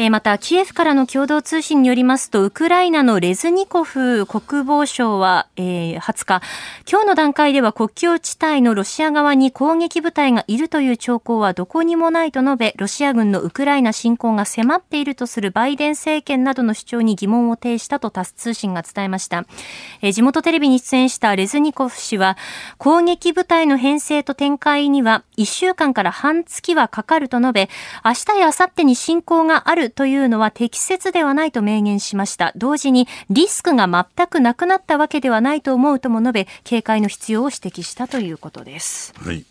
[0.00, 6.42] えまた、キエフからの共同通信によりますと、ウクライナのレズニコフ国防相は、えー、20日、
[6.88, 19.46] 今日の段階では国境地帯のロシア側に攻撃部隊がいるという兆候はどこにもないと述べ、ロシア軍のウクライナ侵攻が迫っているとするバイデン政権などの主張に疑問を呈したとタス通信が伝えました。
[20.00, 22.36] えー、地元テレビに出演したレズニコフ氏は、
[22.76, 27.68] 攻撃部隊の編成と展開には1週間から半月はかかると述べ、
[28.04, 32.52] 明日や明後日に侵攻があるというのは適切ではないと明言しました。
[32.56, 39.12] 同時にリスクが全くなくなったわけではないと思うとも述べ、警戒の必要を指摘したということです。
[39.16, 39.44] はい。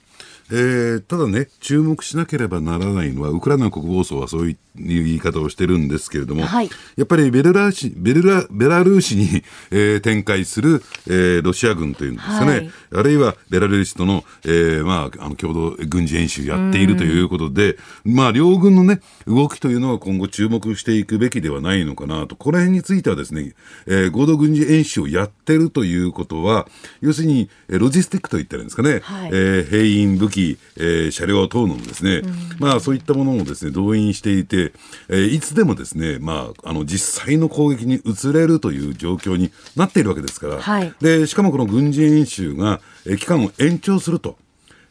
[0.49, 23.53] えー、ただね、注目しなければならないのは、ウクライナの国防省はそういう言い方をしてるんですけれども、はい、やっぱりベルラーシベルラベラルーシに、えー、展開する、えー、ロシア軍というんですかね、はい、あるいはベラルーシとの,、えーまあ、あの共同軍事演習やっているということで、まあ、両軍の、ね、動きというのは今後注目していくべきではないのかなと、この辺についてはですね、
[23.87, 26.67] えー、合同軍事演習をやってるということは、
[27.01, 32.21] 要するにロジスティックといったらいいんですかね、はい、えー、兵員、武器、えー、車両等のですね、
[32.59, 34.66] まあ、そういったものをですね動員していて、
[35.09, 44.37] えー、いつでもですね、まあ、あの実際の攻撃に移れるという状況になっているわけですから、はい、でしかもこの軍事演習が、えー、期間を延長すると。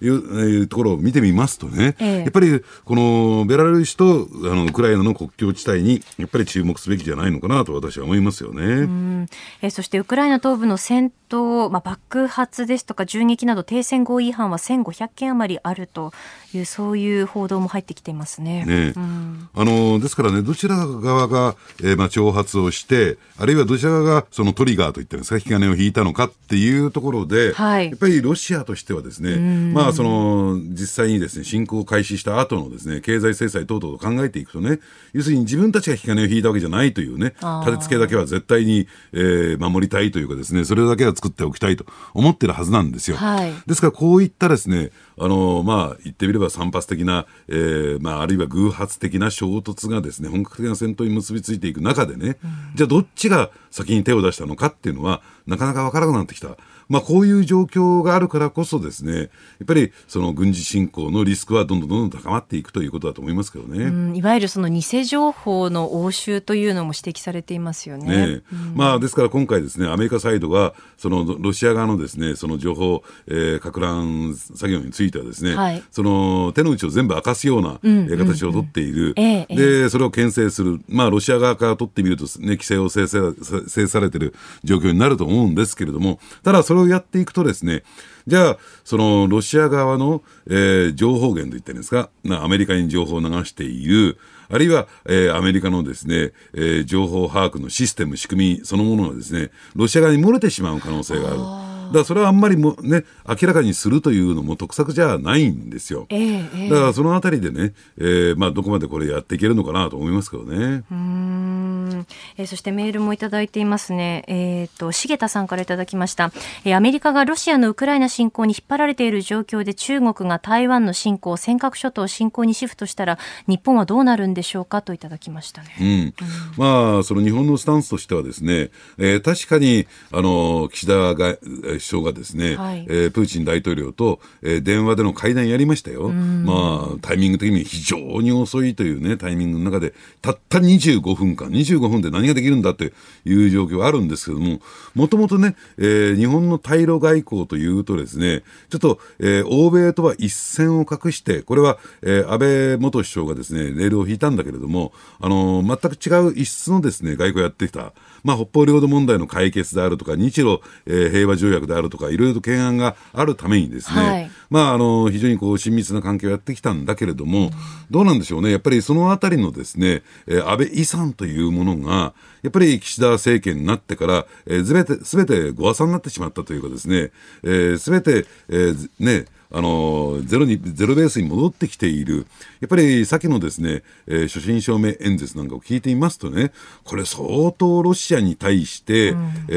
[0.01, 9.27] いうところを見てみますとね、ええ、やっぱりこのベラルーシとあのウクライナの国境地帯にやっぱり注目すべきじゃないのかなと私は思いますよね。
[9.63, 16.13] えそしてウクライナ東部の戦闘、まあ、爆発ですとか銃撃など停戦合意違反は1500件余りあると
[16.53, 18.65] いうそういう報道も入ってきていますね。
[18.65, 34.81] ねうん、あのですからねどちら側が、えー、まあ挑発をしてあるいはどちら側がそのトリガーといったんですか引き金を引いたのかっていうところで、はい、やっぱりロシアとしてはですね、まああ、その実際にですね侵攻を開始した後のですね経済制裁等々と考えていくとね
[35.13, 43.17] 要するに自分たちが引き金を引いたわけじゃないというね立て付けだけは絶対に、えー、守りたいというかですねそれだけは作っておきたいと思ってるはずなんですよ。
[43.17, 56.57] はい、ですからこういったですねあのまあ言ってみれば散発的な、えーまあ、あるいは偶発的な衝突がですね本格的な戦闘に結びついていく中でね、うん、じゃあどっちが先に手を出したのかっていうのはなかなか分からなくなってきた。
[56.89, 59.29] まあ、こういう状況があるからこそですね、やっ
[59.67, 64.17] ぱりその軍事侵攻のリスクはどんどんどんどん高まっていくということだと思いますけどね。
[64.17, 68.27] いわゆるその偽情報の応酬というのも指摘されていますよね。
[68.27, 68.43] ね
[68.75, 87.83] まあ、ですから今回ですね、アメリカサイドが、そのロシア側のですね、その情報、えー、か乱作業についてはですね、はい、その手の内を全部明かすような、うんうん、形を取っている、ええ、で、それを牽制する、まあ、ロシア側から取ってみると、ね、規制を制制されている状況になると思うんですけれども、ただそれれをやっていくとですね、
[88.27, 101.76] じゃあ、そのロシア側の、えー、情報源と言ってるんですか、アメリカに情報を流している、あるいは、えー、アメリカのですね、えー、情報把握のシステム、仕組みそのものがですね、ロシア側に漏れてしまう可能性がある。
[101.87, 106.07] だからそれはあんまりもね、明らかにするというのも得策じゃないんですよ。
[106.11, 110.85] えー、だからそのあたりでね、えー、まあどこまでこれやっていけるのかなと思いますけどね。
[110.91, 114.25] うんえー、そしてメールもいただいていますね。
[114.27, 116.33] えっ、ー、と、重田さんからいただきました、
[116.65, 116.77] えー。
[116.77, 125.77] アメリカがロシアのウクライナ侵攻に引っ張られている状況で中国が台湾の侵攻、尖閣諸島侵攻にシフトしたら日本はどうなるんでしょうかといただきましたね。
[125.81, 125.87] うん。
[125.87, 126.15] うん、
[126.57, 131.37] まあ、その日本のスタンスとしてはですね、えー、確かに、あの、岸田が、
[131.79, 136.11] 首相がですね、はい、えー、プーチン大統領と、えー、電話での会談やりましたよ。
[136.11, 142.93] まあ、タイミング的に非常に遅いというね、タイミングの中で、たった25分間、25分で何何ができるんだって
[143.25, 144.61] いう状況あるんですけども、
[144.95, 157.93] もともとね、えー、日本の対ロ外交というとですね、ちょっと、えー、欧米とは一線を画して、これは、えー、安倍元首相がですね、レールを引いたんだけれども、あのー、全く違う一室のですね、外交をやってきた。
[158.25, 167.51] まあ、北方領土問題の解決であるとか、日露、えー、平和条約であるとか、いろいろと懸案があるためにですね、はい、まあ、あの、非常にこう、親密な関係をやってきたんだけれども、うん、
[167.91, 168.51] どうなんでしょうね。
[168.51, 182.27] やっぱりそのあたりのですね、えー、安倍遺産というものが、やっぱり岸田政権になってから、えー、すべて、すべてご破算になってしまったというかですね、す、えー、べ、て、えー、ね、あのゼロにゼロベースに戻ってきている、
[182.61, 186.53] やっぱり先のですね、えー、所信証明演説なんかを聞いていますとね、
[186.85, 189.55] これ、相当ロシアに対して、うん、え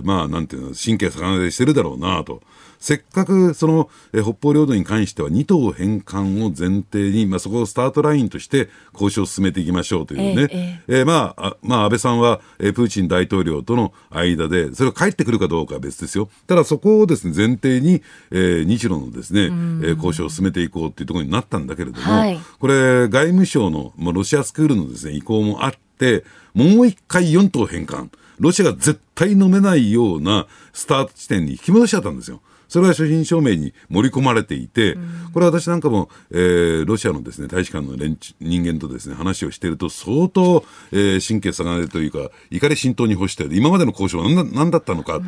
[0.00, 2.42] ー、まあ、なんていうの、神経逆なでしてるだろうなと。
[2.78, 16.28] せっかくその、え北方領土に関しては2島返還を前提に、まあ、そこをスタートラインとして交渉を進めていきましょうというね、えええー、まあ、まあ、安倍さんは、えー、プーチン大統領との間で、それが帰ってくるかどうかは別ですよ。
[16.46, 28.10] ただそこをですね、前提に、えー、日露のですね、えー、交渉を進めていこうっていうところになったんだけれども、はい、これ、外務省の、まあ、ロシアスクールのですね、意向もあって、もう一回4島返還。
[28.38, 32.40] ロシアが絶対飲めないようなスタート地点に引き戻しちゃったんですよ。
[32.68, 34.96] それは所信証明に盛り込まれていて、
[35.32, 45.20] これは私なんかも、えー、ロシアのですね、大使館の連人間とですね、話をしていると、相当、えー、神経下がれというか、怒り浸透に干して、今までの交渉は何何だったのか、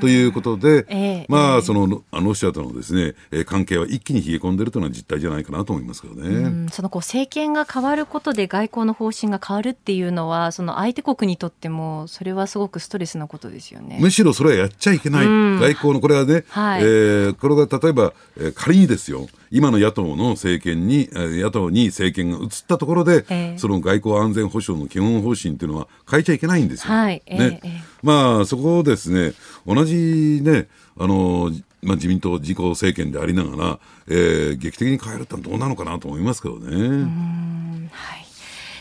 [0.00, 6.68] ということで、えー、まあ、その、ロシアとのですね、えー、関係は一気に冷え込んでいるというのは実態じゃないかなと思いますけどね。
[6.72, 13.98] そのこう政権が変わることで外交の方針が変わるっていうのは、その相手国にとっても、それはすごくストレスなことですよね。
[14.00, 15.26] むしろそれはやっちゃいけない。
[15.26, 26.92] 外交の、これはね、はい、えー、これが例えば、えー、仮にですよ、今の野党の政権に、野党に政権が移ったところで、えー、その外交安全保障の基本方針っていうのは変えちゃいけないんですよ。
[26.92, 29.34] はい、ね、えー、まあ、そこをですね、
[29.66, 31.50] 同じね、あの、
[31.82, 37.88] まあ、自民党自公政権でありながら、えー、劇的に変えるってのはどうなのかなと思いますけどね。
[37.92, 38.24] はい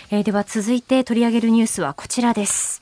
[0.10, 2.82] えー、では続いて取り上げるニュースはこちらです。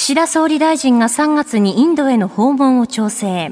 [0.00, 3.50] 岸田総理大臣が3月にインドへの訪問を調整。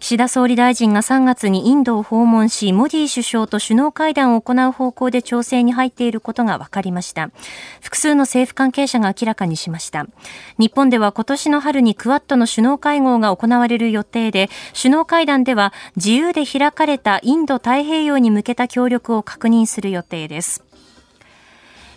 [0.00, 7.30] 岸田総理大臣が3月にインドを訪問し、モディ首相と首脳会談を行う方向で調整に入っていることが分かりました。
[7.80, 10.06] 複数の政府関係者が明らかにしました。
[10.58, 20.65] 日本では今年の春にクワッドの首脳会合が行われる予定で、首脳会談では自由で開かれたインド太平洋に向けた協力を確認する予定です。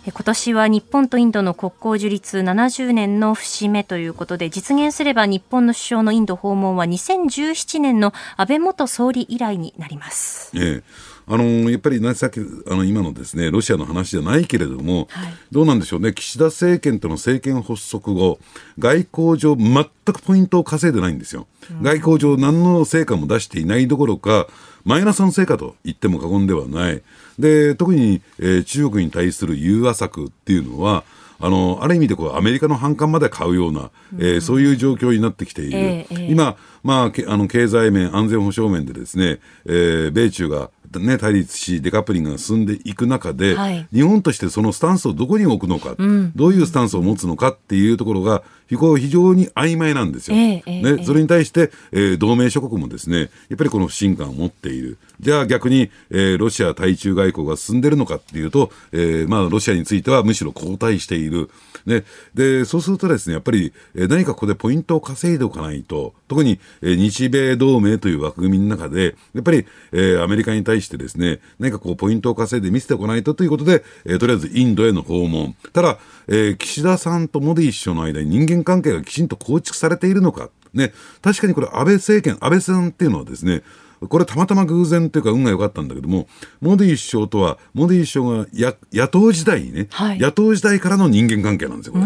[0.06, 10.52] 今年は日本とインドの国交樹立70年の節目ということで実現すれば日本の首相のインド訪問は2017年の安倍元総理以来になります。
[10.56, 11.10] ええ。
[11.26, 18.40] あのやっぱり、ね、さっきあの今のですねロシアの話じゃないけれども、はい、どうなんでしょうね、岸田政権との政権発足後、
[18.80, 24.48] 外交上、全くポイントを稼いでないんですよ、うん、外交上、何の成果も出していないどころか、
[24.84, 27.02] マイナスの成果と言っても過言ではない。
[27.40, 31.04] で、特に、えー、中国に対する融和策っていうのは、
[31.42, 35.78] あの、ある意味でこう、アメリカの反感まで買うような、えー、そういう状況になってきている。
[35.78, 48.42] えー、今、まあ、あの、経済面、安全保障面でですね、えー、米中がね、対立し、デカップリングが進んでいく中で、はい、日本としてそのスタンスをどこに置くのか、うん、どういうスタンスを持つのかっていうところが、
[48.76, 50.36] 非常に曖昧なんですよ。
[50.36, 54.98] えー、ね、それに対して、えー、同盟諸国もですね、やっぱりこの不信感を持っている。
[55.20, 61.50] じゃあ逆に、えー、ロシア対中外交が進んでるのかっていうと、えー、まあ、ロシアについてはむしろ後退している。
[61.86, 62.04] ね、
[62.34, 75.54] で、そうするとですね、やっぱり、えー、何かここでポイントを稼いでおかないと、特に、えー、日米同盟という枠組みの中で、やっぱり、えー、アメリカに対してですね、何かこう、ポイントを稼いで見せておかないとということで、えー、とりあえずインドへの訪問。
[75.72, 80.50] ただ、えー、岸田さんとモディ首相の間に人間関係がきちんと構築されているのか。
[80.72, 83.62] ね、確かにこれ安倍政権、安倍さんっていうのはですね、
[84.08, 86.26] これたまたま偶然というか運が良かったんだけども、
[86.60, 92.04] モディ首相とは、モディ首相が野党時代にね、はい、野党時代からの人間関係なんですよ、これ。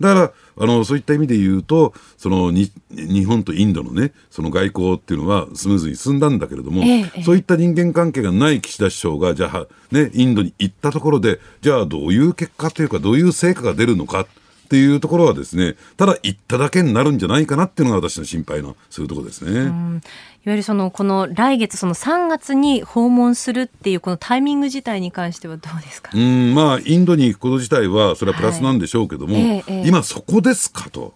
[0.00, 0.32] だから、
[0.64, 14.26] あの、そういった意味で言うと、そのに、日本とインドのね、その外交っていうのはスムーズに進んだんだけれども、ええ、そういった人間関係がない岸田首相が、じゃあ、ね、インドに行ったところで、じゃあどういう結果というか、どういう成果が出るのか。
[14.72, 19.50] っていうところはですね、ただ行っただけになるんじゃないかなっていうのが私の心配のするところですね。
[19.60, 20.00] いわ
[20.46, 26.10] ゆるその、この来月、その3月に訪問するっていうこのタイミング自体に関してはどうですか？
[26.14, 29.44] うん、まあ、インドに行くこと自体は、それはプラスなんでしょうけども、はい。
[29.44, 31.12] えー、今そこですかと。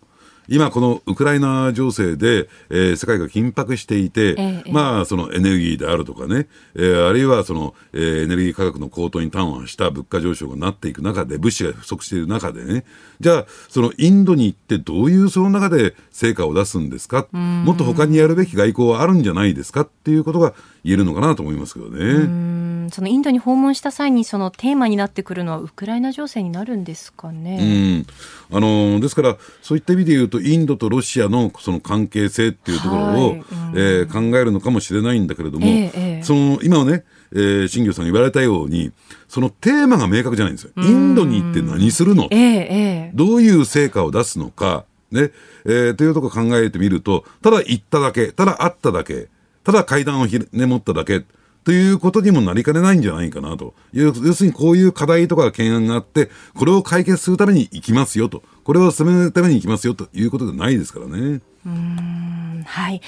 [0.48, 12.84] 今このウクライナ情勢で、えー世界が緊迫していて、ええまあそのエネルギーであるとかね、えーあるいはその、えーエネルギー価格の高騰に端をした物価上昇がなっていく中で、物資が不足している中でね、
[13.20, 20.54] じゃあそのインドに行ってどういうその中で成果を出すんですか、もっと他にやるべき外交はあるんじゃないですかっていうことが
[20.84, 21.98] 言えるのかなと思いますけどね。
[22.04, 22.18] う
[22.86, 22.88] ん。
[22.92, 27.98] そのインドに訪問した際にそのテーマになってくるのはウクライナ情勢になるんですかうね。
[28.00, 28.06] ん。
[28.52, 33.42] あのーですから、そういった意味で言うと、インドとロシアのその関係性っていうところを、はいうん。
[33.74, 36.22] えー考えるのかもしれないんだけれども、ええええ。
[36.22, 38.92] その今はね、えー、新業さんが言われたように、
[39.28, 40.70] そのテーマが明確じゃないんですよ。
[40.76, 45.30] インドに行って何するのえどういう成果を出すのか、ね、
[45.64, 49.28] えーというところを考えてみると、ただ行っただけ、ただ会っただけ、
[49.64, 51.24] ただ階段をひね持っただけ、
[51.66, 53.74] ということにもなりかねないんじゃないかなと。
[53.92, 58.44] 要するにこういう課題とか懸案があって、これを解決するために行きますよと。
[58.62, 61.40] これを進めるために行きますよということでないですからね。
[61.66, 63.00] うんはい、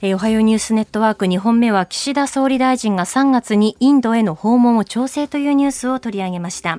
[0.00, 6.78] えーおはようニュースネットワーク2本目は岸田総理大臣が3月にインドへの訪問を調整というニュースを取り上げました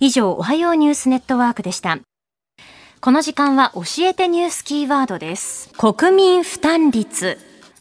[0.00, 1.98] 以上おはようニュースネットワークでした
[3.02, 7.38] この時間は教えてニュースキーワードです国民負担率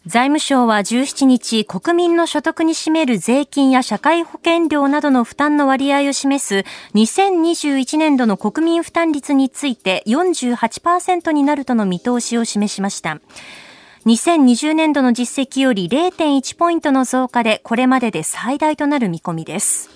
[0.07, 13.19] 財務省は17日、国民の所得に占める税金や社会保険料などの負担の割合を示す2021年度の国民負担率について48%になるとの見通しを示しました。
[14.05, 19.94] 2020年度の実績より0.1ポイントの増加でこれまでで最大となる見込みです。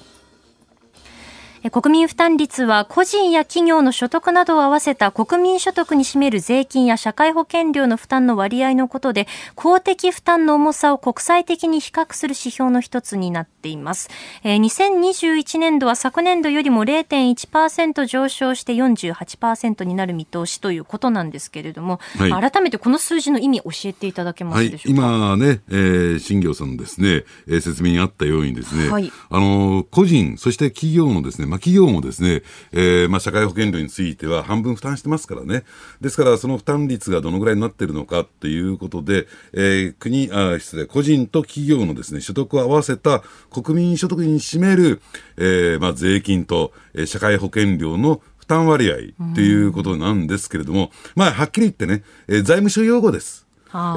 [1.64, 14.10] え国民負担率は個人や企業の所得などを合わせた国民所得に占める税金や社会保険料の負担の割合のことで公的負担の重さを国際的に比較する指標の一つになっています。
[14.44, 25.02] えー2021年度は昨年度よりも0.1%上昇して48%になる見通しということなんですけれども、はい改めてこの数字の意味教えていただけまはいすでし、ょうか？
[25.02, 35.64] 今ね、えー、新業さんのですね、えー説明にあったようにですね、はいあのー個人、そして企業のですね、まあ企業もですね、えーまあ社会保険料については半分負担してますからね。
[36.00, 45.02] ですから、その負担率がどのぐらいになっているのかということで、えー国、あ、失礼、個人と企業のですね、所得を合わせた国民所得に占める、
[45.38, 48.96] えーまあ税金と、えー社会保険料の負担割合
[49.36, 53.46] ということなんですけれども、まあ、はっきり言ってね、えー財務省用語です。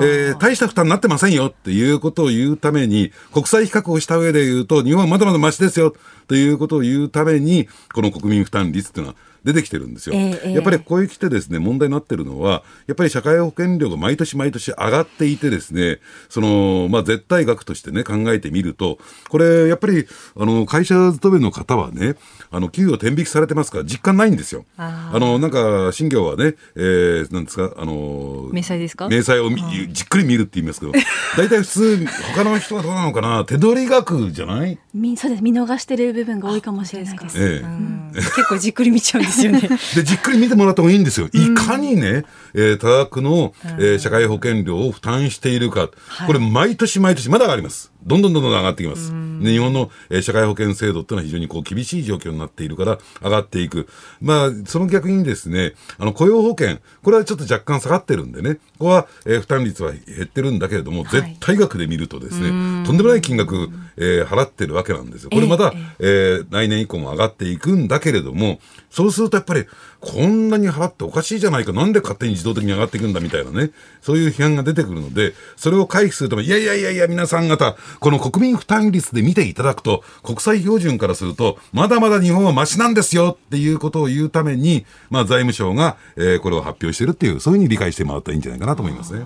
[0.03, 5.95] えー大した負担になってませんよっていうことを言うために、国際比較をした上で言うと、日本はまだまだマシですよ
[6.33, 10.15] ということを言うために、この国民負担率というのは出てきてるんですよ。
[10.15, 22.15] やっぱりこういう来てですね、問題になってるのは、やっぱり社会保険料が毎年毎年上がっていてですね、その、まあ、絶対額としてね、考えてみると、これ、やっぱり、あの、会社勤めの方はね、
[22.51, 24.65] あの、給与天引きされてますから、実感ないんですよ。
[24.77, 29.09] ああの、なんか、新業はね、えー、なんですか、あの、明細ですか？
[29.09, 29.63] 明細を見
[29.93, 30.93] じっくり見るって言いますけど、
[31.37, 34.79] 大体普通、 他の人はどうなのかな、手取り額じゃない？
[34.95, 35.43] みそうです。
[35.43, 37.39] 見逃してる部分が多いかもしれないです。
[37.39, 37.59] ええ。
[37.61, 38.11] うん。
[38.15, 39.61] 結構じっくり見ちゃうんですよね。
[39.95, 41.29] で、じっくり見てもらった方がいいんですよ。
[41.33, 42.25] いかにね、
[42.55, 45.89] えー多額の、えー社会保険料を負担しているか。
[46.27, 47.91] これ、毎年毎年まだ上がります。
[48.05, 49.13] どんどんどんどん上がってきます。
[49.43, 53.89] で日本の、えー社会保険制度っていうのは非常にこう厳しい状況になっているから上がっていく。
[54.21, 62.49] まあ、その逆にですね、あの、雇用保険、これはちょっと若干下がってるんでね、ここは、えー負担率は減ってるんだけれども、絶対額で見るとですね、
[62.87, 65.31] とんでもない金額、えー払ってるわけなんですよ。
[65.31, 69.65] これまた、えー来年以降も上がっていくんだけれども、そうするとやっぱり、
[70.03, 89.25] こんなに払っておかしいじゃないか、なんで勝手に自動的に上がっていくんだみたいなね、そういう批判が出てくるので、それを回避するために、いやいやいやいや、皆さん方、この国民負担率で見ていただくと、国際標準からすると、まだまだ日本はマシなんですよっていうことを言うために、まあ財務省が、えーこれを発表してるっていう、そういうふうに理解してもらったらいいんじゃないかなと思いますね。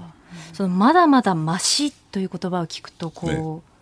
[0.53, 3.77] そのまだまだマシという言葉を聞くとこう、ね。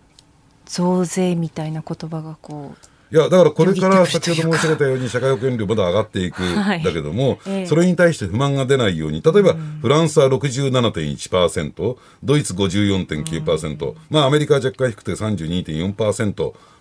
[0.66, 6.42] 増税みたいな言葉がこういや、だからこれから先ほど申し上げたように社会保険料まだ上がっていく。
[6.42, 6.82] ん はい。
[6.82, 7.66] だけども、ええ。
[7.66, 16.32] それに対して不満が出ないように、例えばフランスは67.1%、ドイツ54.9%、まあアメリカは若干低くて32.4%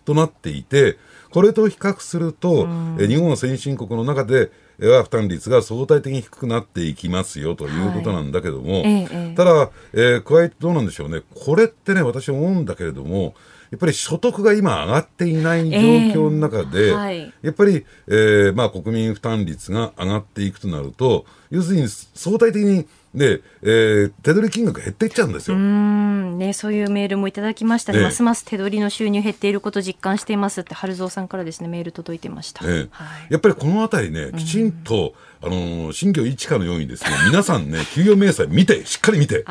[0.06, 0.98] となっていて、
[1.30, 2.68] これと比較すると、
[3.00, 9.36] え日本は先進国の中で、えは負担率が相対的に低くなっていきますよということなんだけども、ええええ。
[9.36, 13.34] ただ、えー加えてどうなんでしょうね、これってね、私思うんだけれども、
[13.74, 17.34] やっぱり所得が今上がっていない状況の中で、ええはい。
[17.42, 25.58] やっぱり、えーまあ、国民負担率が上がっていくとなると、要するに相対的にで、えー、手取り金額減っていっちゃうんですよ。
[25.58, 26.38] うん。
[26.38, 28.04] ね、そういうメールもいただきましたね、ええ。
[28.06, 32.88] ますます手取りの収入減っていること実感していますって春蔵さんからですねメール届いてました、ええ。
[32.92, 33.28] はい。
[33.32, 39.46] やっぱりこのあたりね、きちんと、あのー新業一課のようにですね、皆さんね、給与明細見て、しっかり見て、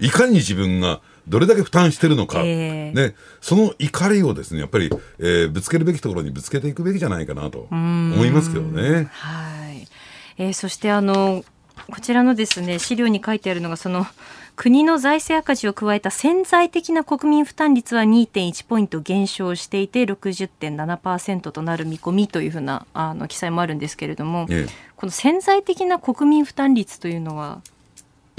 [0.00, 3.08] いかに自分がどれだけ負担してるのか、ええ。
[3.08, 9.08] ね、その怒りをですね、やっぱり、えーぶつけるべきところにぶつけていくべきじゃないかなと思いますけどね。
[9.12, 9.86] はい、
[10.38, 11.44] えーそしてあの
[11.90, 14.06] こちらのですね資料に書いてあるのがその
[14.56, 24.72] 国の財政赤字を加えた潜在的な国民負担率は2.1ポイント減少していて60.7%となる見込みというふうなあの記載もあるんですけれども、ええ。
[24.96, 27.62] この潜在的な国民負担率というのは、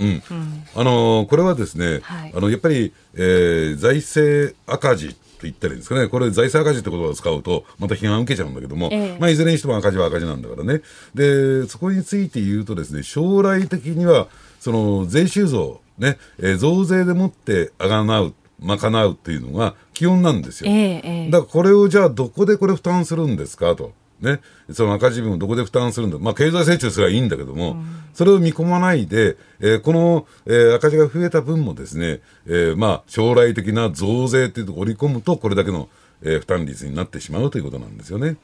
[0.02, 0.08] うん。
[0.08, 0.64] うん。
[0.76, 2.34] あのーこれはですね、はい。
[2.36, 9.18] あのやっぱり、えー財政赤字と言ったらいいんですかね、これ、財政赤字って言葉を使うと、また批判を受けちゃうんだけども、ええ。
[9.20, 10.82] まあ、いずれにしても赤字は赤字なんだからね、
[11.16, 14.28] でそこについて言うと、ですね将来的には、
[14.60, 18.34] その税収増、ねえー増税でもって賄う、
[18.64, 20.70] 賄うっていうのが基本なんですよ。
[20.72, 21.30] え。
[21.32, 23.94] だからこれをじゃあどこでこれ負担するんですかと。
[24.22, 24.40] ね、
[24.72, 27.78] その赤字分をどこで負担するんだ、まあ、経済成長すればいいんだけども、
[28.14, 35.90] それを見込まないで、えーこの、えー赤字が増えた分もですね、えーまあ、将来的な増税っていうとこ織り込むと、これだけの、
[36.24, 38.38] えー負担率になってしまうということなんですよね。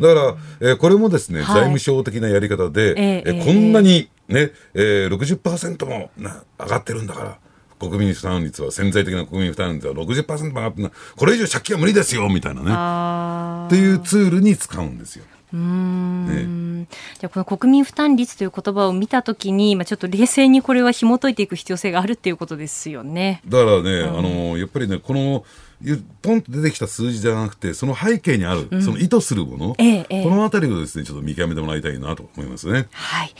[0.00, 1.46] だから、えーこれもですね、はい。
[1.46, 7.38] 財務省的なやり方で、えええーこんなにね、えー、60%もな上がってるんだから、
[7.78, 10.82] 国民負担率は、潜在的な国民負担率は60%も上がって
[11.16, 12.68] これ以上借金は無理ですよみたいなね。
[12.70, 15.24] あっていうツールに使うんですよ。
[15.52, 23.42] ーうーんじゃあこの国民負担率という言葉を見たときに、まあ、ちょっと冷静にこれは紐解いていく必要性があるっていうことですよね。
[23.46, 25.44] だからね、あのやっぱりね、この、
[25.82, 32.86] ゆポンと出てきた数字じゃなくて、その背景にある、その意図するもの、ええええこのあたりをですね、ちょっと見極めてもらいたいなと思いますね。
[32.92, 33.34] はい。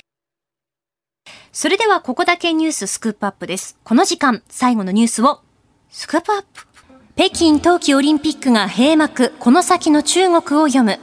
[1.52, 3.78] それではここだけニューススクープアップです。
[3.84, 5.40] この時間、最後のニュースを
[5.90, 6.66] スクープアップ。
[7.16, 10.98] 北京冬季オリンピックが閉幕、この先の中国を読む。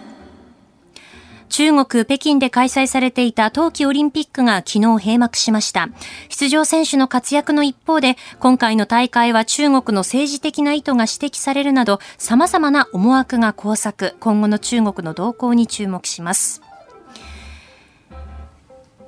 [1.53, 5.89] 中国・北京で開催されていた冬季オリンピックが昨日閉幕しました。
[6.29, 16.62] 出場選手の活躍の一方で、今回の大会は中国の政治的な意図が指摘されるなど、様々な思惑が交錯、今後の中国の動向に注目します。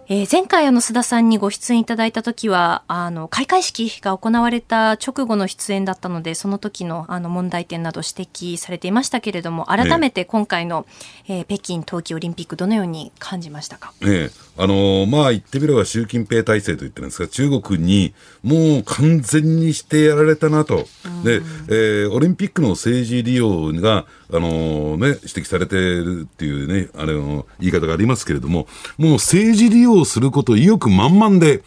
[0.07, 10.85] えー前回あの須田さんにご出演いただいた時はあの開会式が行われた直後の出演だったのでその時のあの問題点など指摘されていましたけれども改めて今回の、
[11.27, 13.93] えー北京冬季オリンピックどのように感じましたか？
[14.03, 14.45] ええ。
[14.57, 20.85] あのーまあ言ってみれば習近平体制と言ってるんですが、中国にもう完全にしてやられたなと。
[21.23, 28.67] で、えーオリンピックの政治利用が、あのね、指摘されてるっていうね、あの言い方がありますけれども、
[28.97, 31.63] もう政治利用すること意欲満々で、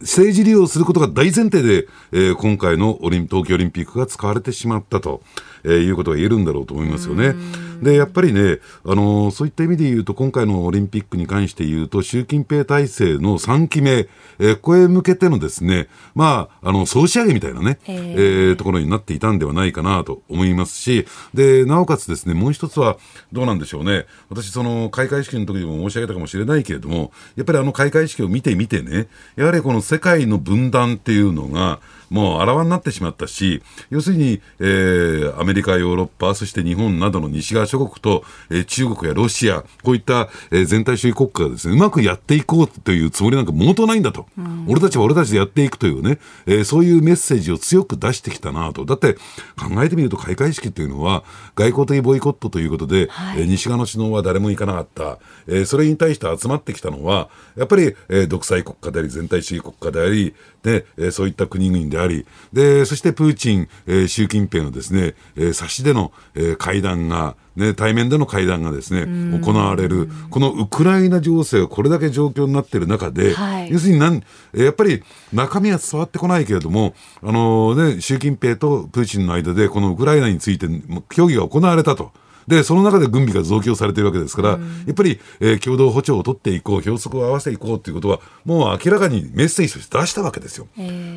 [0.00, 5.22] 政治利用することが大前提で、えー今回のオリン東京オリンピックが使われてしまったと、
[5.64, 7.34] えーいうことが言えるんだろうと思いますよね。
[7.82, 14.08] で、やっぱりね、あのーそういった意味で言うと、今回のオリンピックに関して言うと、習近平体制の3期目、
[14.38, 22.96] えーここへ向けてのですね、まあ、あの、総仕上げみたいなね、えーところになっていたんではないかなと思いますし、で、なおかつですね、もう一つは、
[23.32, 24.06] どうなんでしょうね。
[24.30, 44.26] 私、その、開会式の時にも申し上げたかもしれないけれども、やっぱりあの開会式を見てみてね、やはりこの世界の分断っていうのが、もうあらわになってしまったし、要するに、えー、アメリカ、ヨーロッパ、そして日本などの西側諸国と、えー中国やロシア、こういった、えー全体主義国家がですね、うまくやっていこうというつもりなんか毛頭ないんだと。
[44.68, 48.84] 俺たちは俺たちでやっていくというね、えーそういうメッセージを強く出してきたなと。
[48.84, 51.24] だって、考えてみると開会式っていうのは、
[51.56, 55.18] 外交的ボイコットということで、えー西側の首脳は誰も行かなかった。
[55.46, 69.02] えーそれに対して集まってきたのは、やっぱり、えー独裁国家であり、全体主義国家であり、で、えーそういった国々であり、で、そしてプーチン、えー習近平のですね、えー差しでの、えー会談が、ね、対面での会談がですね、
[69.40, 74.22] 行われる、このウクライナ情勢がこれだけ状況になっている中で、はい要するになん、
[74.52, 80.66] えーやっぱり中身は伝わってこないけれども、あのね、習近平とプーチンの間で、このウクライナについて
[81.10, 82.12] 協議が行われたと。
[82.46, 84.58] で、その中で軍備が増強されているわけですから、や
[84.90, 90.66] っぱり、えー共同歩調を取っていこう、標則を合わせていこうということは、もう明らかにメッセージとして出したわけですよ。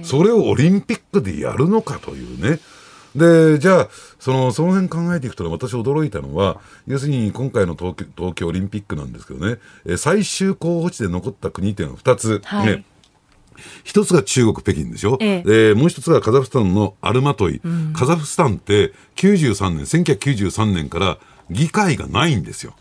[0.04, 2.60] それをオリンピックでやるのかというね。
[3.16, 12.42] で、じゃあ、その、その辺考えていくと、私驚いたのは、要するに今回の東京東京オリンピックなんですけどね、えー最終候補地で残った国っていうのは2つ。
[12.46, 12.86] はいね
[13.84, 17.62] 一つが中国、北京でしょ、えでもう一つがカザフスタンのアルマトイ、
[17.94, 21.18] カザフスタンって93年、1993年から
[21.50, 22.76] 議会がないんですよ。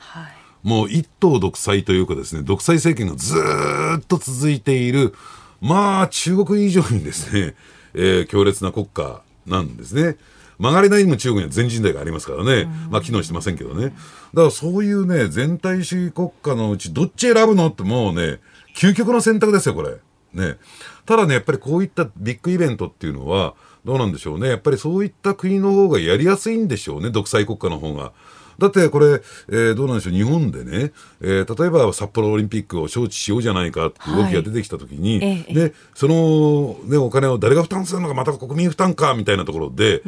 [0.63, 5.15] もう一党独裁というかですね、独裁政権がずーっと続いている、
[5.61, 7.55] まあ、中国以上にですね、
[7.95, 10.17] えー強烈な国家なんですね。
[10.59, 13.85] 曲がりなりにも中国には全人代がありますからね、まあ機能してませんけどね。
[13.85, 13.95] だか
[14.35, 18.41] らそういうね、全体主義国家のうちどっち選ぶのってもうね、
[18.77, 19.99] 究極の選択ですよ、これ。
[20.37, 20.59] ね。
[21.05, 24.49] ただね、やっぱりこういったビッグイベントっていうのは、どうなんでしょうね。
[24.49, 28.13] やっぱりそういった国の方がやりやすいんでしょうね、独裁国家の方が。
[28.59, 40.03] だってこれ、えーどうなんでしょう、日本でね、えー例えば札幌オリンピックを招致しようじゃないかっていう動きが出てきたときに、ええで、その、ね、お金を誰が負担するのか、また国民負担か、みたいなところで、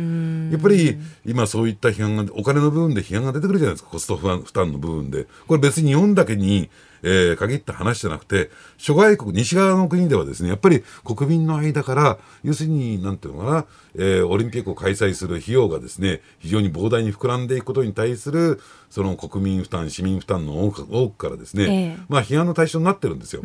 [0.50, 5.26] やっぱり今そういった批判が、お金の部分で批判が出てくるじゃないですか、コスト負担負担の部分で。
[5.46, 6.70] これ別に日本だけに、
[7.02, 13.64] えー限った話じゃなくて、諸外国、西側の国ではですね、やっぱり国民の間から、要するに、なんていうのかな、
[13.96, 23.42] えーオリンピックを開催する費用がですね、非常に膨大に膨らんでいくことに対する、その国民負担、市民負担の多く多くからですね、ええまあ批判の対象になってるんですよ。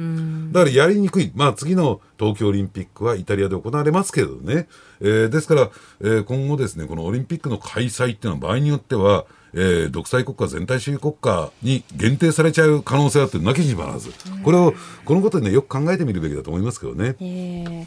[0.51, 1.31] だからやりにくい。
[1.35, 4.67] まあ次の東京オリンピックはイタリアで行われますけれどね。
[5.01, 5.69] えーですから、
[6.01, 14.11] えー今後ですね、このオリンピックの開催っていうのは場合によっては、えー独裁国家、全体主義国家に限定されちゃう可能性あってなきにしもあらず。
[14.43, 14.73] これを、
[15.05, 17.15] このことでね、よく考えてみるべきだと思いますけどね。
[17.19, 17.85] えー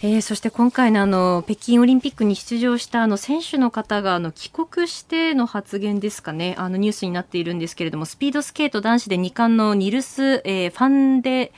[0.00, 11.52] えーそして今回のあの北京オリンピックに出場したあの選手の方があの帰国しての発言ですかねあのニュースになっているんですけれどもスピードスケート男子で2冠のニルス、えーファンデ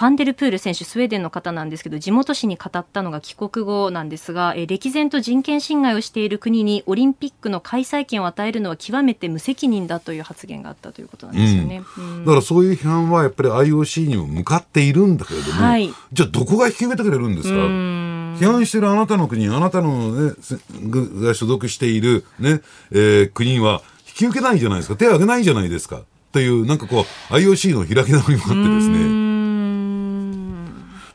[0.00, 11.82] ファンデルプール選手、スウェーデンの方なんですけど、地元紙に語ったのが帰国後なんですが、えー歴然と人権侵害をしている国にオリンピックの開催権を与えるのは極めて無責任だという発言があったということなんですよね。
[11.98, 17.54] うんだからそういう批判はやっぱり IOC にも向かっているんだけれども、はいじゃあどこが引き受けてくれるんですか？
[17.56, 20.32] 批判してるあなたの国、あなたのね、
[21.20, 24.96] が所属しているね、えー国は引き受けないじゃないですか。
[24.96, 26.00] 手を挙げないじゃないですか。
[26.32, 29.39] という、なんかこう、IOC の開き直りもあってですね。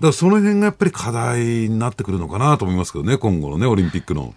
[0.06, 1.39] からその辺がやっぱり課題
[1.70, 4.34] になってくるのかなと思いますけどね、今後のね、オリンピックの。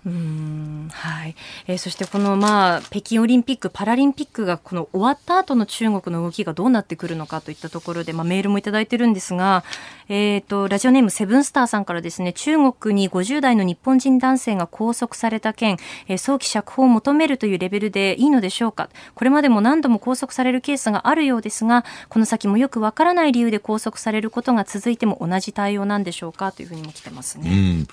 [0.91, 1.35] はい、
[1.67, 9.65] えーそしてこのまあ北京オリンピック・パラリンピックがこの終わった後の中国の動きがどうなってくるのかといったところで、まあ、メールもいただいてるんですが、
[10.09, 15.77] えー、とラジオネームセブンスターさんからですね中国に50代の日本人男性が拘束された件、
[16.09, 18.89] えー早期釈放を求めるというレベルでいいのでしょうか？
[19.15, 26.53] これまでも何度も拘束されるケースがあるようですがこの先もよくわからない理由で拘束されることが続いても同じ対応なんでしょうか？
[26.53, 27.51] というふうにも来てますね。
[27.51, 27.85] うん、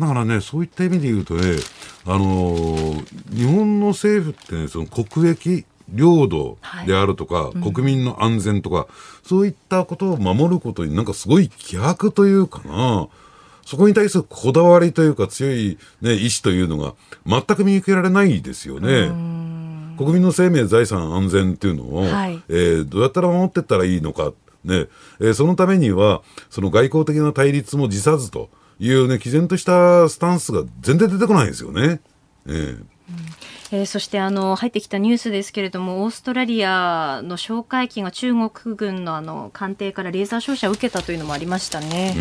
[0.00, 1.42] だからね、そういった意味で言うとね、
[2.06, 3.06] あのー
[3.36, 8.86] 日本の政府ってね、その国益、領土であるとか、国民の安全とか、
[9.22, 13.08] そういったことを守ることになんかすごい気迫というかな、
[13.64, 16.94] そこに対するこだわりというか強い、ね、意志というのが
[17.26, 19.10] 全く見受けられないですよね。
[19.96, 22.42] 国民の生命、財産、安全っていうのを、はい。
[22.48, 24.32] えーどうやったら守っていったらいいのか、
[24.64, 24.86] ね。
[25.20, 32.00] えーそのためには、その外交的な対立も辞さずというね、毅然としたスタンスが全然出てこないですよね。
[32.46, 32.84] えー
[33.72, 42.14] えーそしてあの入ってきたニュースですけれどもオーストラリアの哨戒機が中国軍のあの艦艇からレーザー照射を受けたというのもありましたね。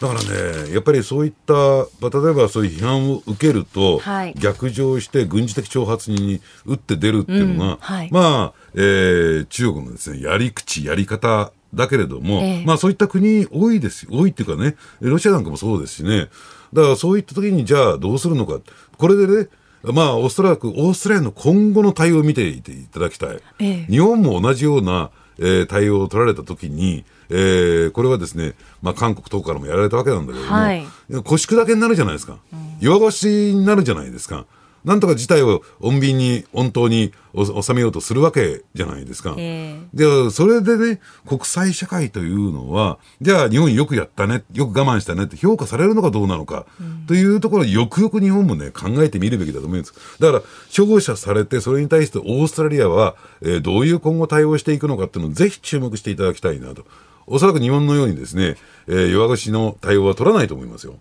[0.00, 1.58] だからね、やっぱりそういった、ま
[2.02, 14.10] あ例えばそういう批判を受けると、はい逆上して軍事的挑発に打って出るっていうのが、うんはいまあ、えー中国のですね、やり口、やり方だけれども、ええまあそういった国多いですよ。
[14.12, 16.28] 多いっていうかね、ロシアなんかもそうですしね。
[16.72, 18.60] だからそういった時にじゃあどうするのか。
[18.98, 19.48] これでね、
[19.92, 23.40] まあおそらくオーストラリアの今後の対応を見ていただきたい。
[23.58, 30.84] ええ日本も同じような、えー対応を取られたときに、えーこれはですね、まあ、韓国等からもやられたわけなんだけれども、はい
[31.24, 32.38] 腰砕けになるじゃないですか、
[32.80, 34.46] 弱腰になるじゃないですか。
[34.88, 39.34] なんとか事態を穏便に、穏当にお収めようとするわけじゃないですか。
[39.36, 46.64] えで、それでね、国際社会というのは、じゃあ日本よくやったね、よく我慢したねって評価されるのかどうなのか、
[47.06, 49.92] というところをよくよく日本もね、考えてみるべきだと思うんです。
[50.18, 56.86] だから、照射されて、それに対してオーストラリアは、えーどういう今後対応していくのかっていうのをぜひ注目していただきたいなと。
[57.26, 60.94] おそらく日本のようにですね、えー弱腰の対応は取らないと思いますよ。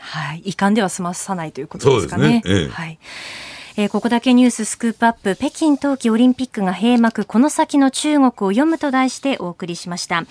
[0.00, 2.28] はい、遺憾では済まさないということですかね。
[2.28, 2.98] ねええはい。
[3.76, 10.24] えーここだけニューススクープアップ北京冬季オリンピックが閉幕この先の中国を読むと題してお送りしました。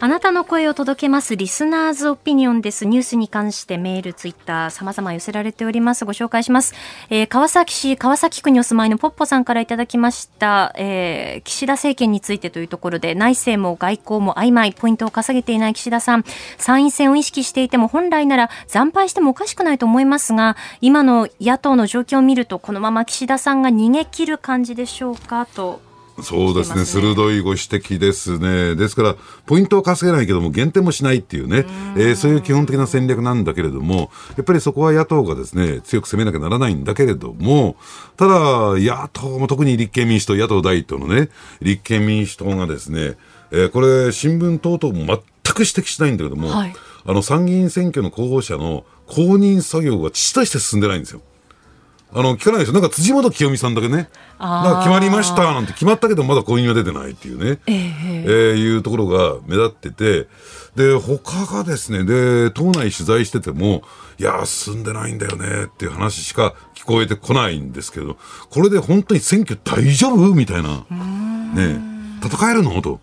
[0.00, 2.86] あなたの声を届けますリスナーズオピニオンです。
[2.86, 6.04] ニュースに関してメール、ツイッター、様々寄せられております。
[6.04, 6.72] ご紹介します。
[7.10, 16.24] えー川崎市、川崎区にお住まいのポッポさんからいただきました、えー岸田政権についてというところで、内政も外交も曖昧、ポイントを稼げていない岸田さん、
[16.58, 25.87] 参院選を意識していても本来なら惨敗してもおかしくないと思いますが、今の野党の状況を見ると、このまま岸田さんが逃げ切る感じでしょうかと
[26.22, 28.74] そうですね、鋭いご指摘ですね。
[28.74, 29.16] ですから、
[29.46, 31.64] ポイントは稼げないけども、減点もしないっていうね、
[31.96, 37.76] えー、そういう基本的な戦略なんだけれども、やっぱりそこは野党がですね、強く攻めなきゃならないんだけれども、
[38.16, 38.34] ただ、
[38.76, 43.16] 野党も特に立憲民主党、野党第一党のね、立憲民主党がですね、
[43.50, 51.22] えー、これ、新聞等々も全く指摘しないんだけども、はい、あの、参議院選挙の候補者の公認作業が父として進んでないんですよ。
[52.10, 52.74] あの、聞かないですよ。
[52.74, 54.08] なんか辻元清美さんだけね。
[54.38, 57.58] なんか決まりましたなんて決まったけどまだ婚姻は出てないっていうね。
[57.66, 60.28] えー、えー、いうところが目立ってて、
[60.74, 63.82] で、他がですね、で、党内取材してても、
[64.18, 68.16] いや、進んでないんだよねっていう話しか聞こえてこないんですけど、
[68.48, 70.34] これで本当に選挙大丈夫？
[70.34, 70.86] みたいな。
[71.54, 71.80] ね
[72.24, 72.80] 戦えるの？
[72.80, 73.00] と。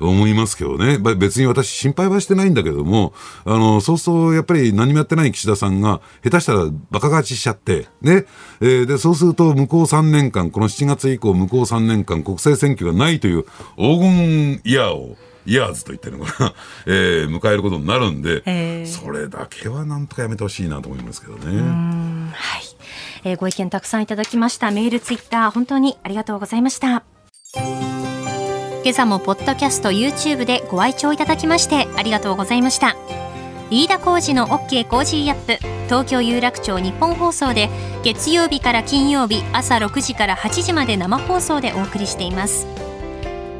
[0.00, 0.98] 思いますけどね。
[1.16, 3.12] 別に私心配はしてないんだけども、
[3.44, 8.24] あの、そうそうやっぱり何もやってない岸田さんが、下手したらバカ勝ちしちゃって、ね。
[8.60, 13.44] えー、で、そうすると向こう3年間、この7月以降向こう3年間国政選挙がないという
[13.76, 16.54] 黄金イヤーを、イヤーズと言ってるのかな、
[16.86, 21.60] えー、迎えることになるんで、それだけはなんとかやめてほしいなと思いますけどね。
[22.32, 22.62] はい。
[23.24, 24.70] えー、ご意見たくさんいただきました。
[24.70, 27.02] メール、ツイッター、本当にありがとうございました。
[28.88, 32.96] 今朝もポッドキャスト YouTube でご愛聴いただきましてありがとうございました。
[33.68, 37.68] 飯田浩二の OK コージーアップ東京有楽町日本放送で
[38.02, 42.66] 月曜日から金曜日朝6時から8時まで生放送でお送りしています。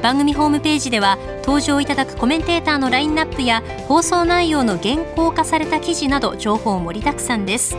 [0.00, 7.76] 番組ホームページでは登場いただくコメンテーターのラインナップや放送内容の原稿化された記事など情報盛りだくさんです。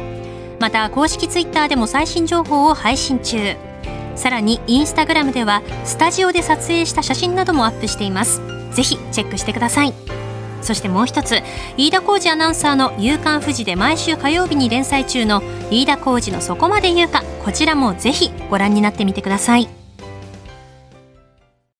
[0.59, 3.68] また公式ツイッターでも最新情報を配信中。
[4.19, 8.41] さらにインスタグラムではスタジオで撮影した写真などもアップしています。
[8.73, 9.93] ぜひチェックしてください。
[10.61, 11.41] そしてもう一つ
[11.77, 15.41] 飯田浩二アナウンサーの「夕刊富士」で毎週火曜日に連載中の
[15.71, 19.78] 飯田浩二のそこまで言うかこちらもぜひご覧になってみてください。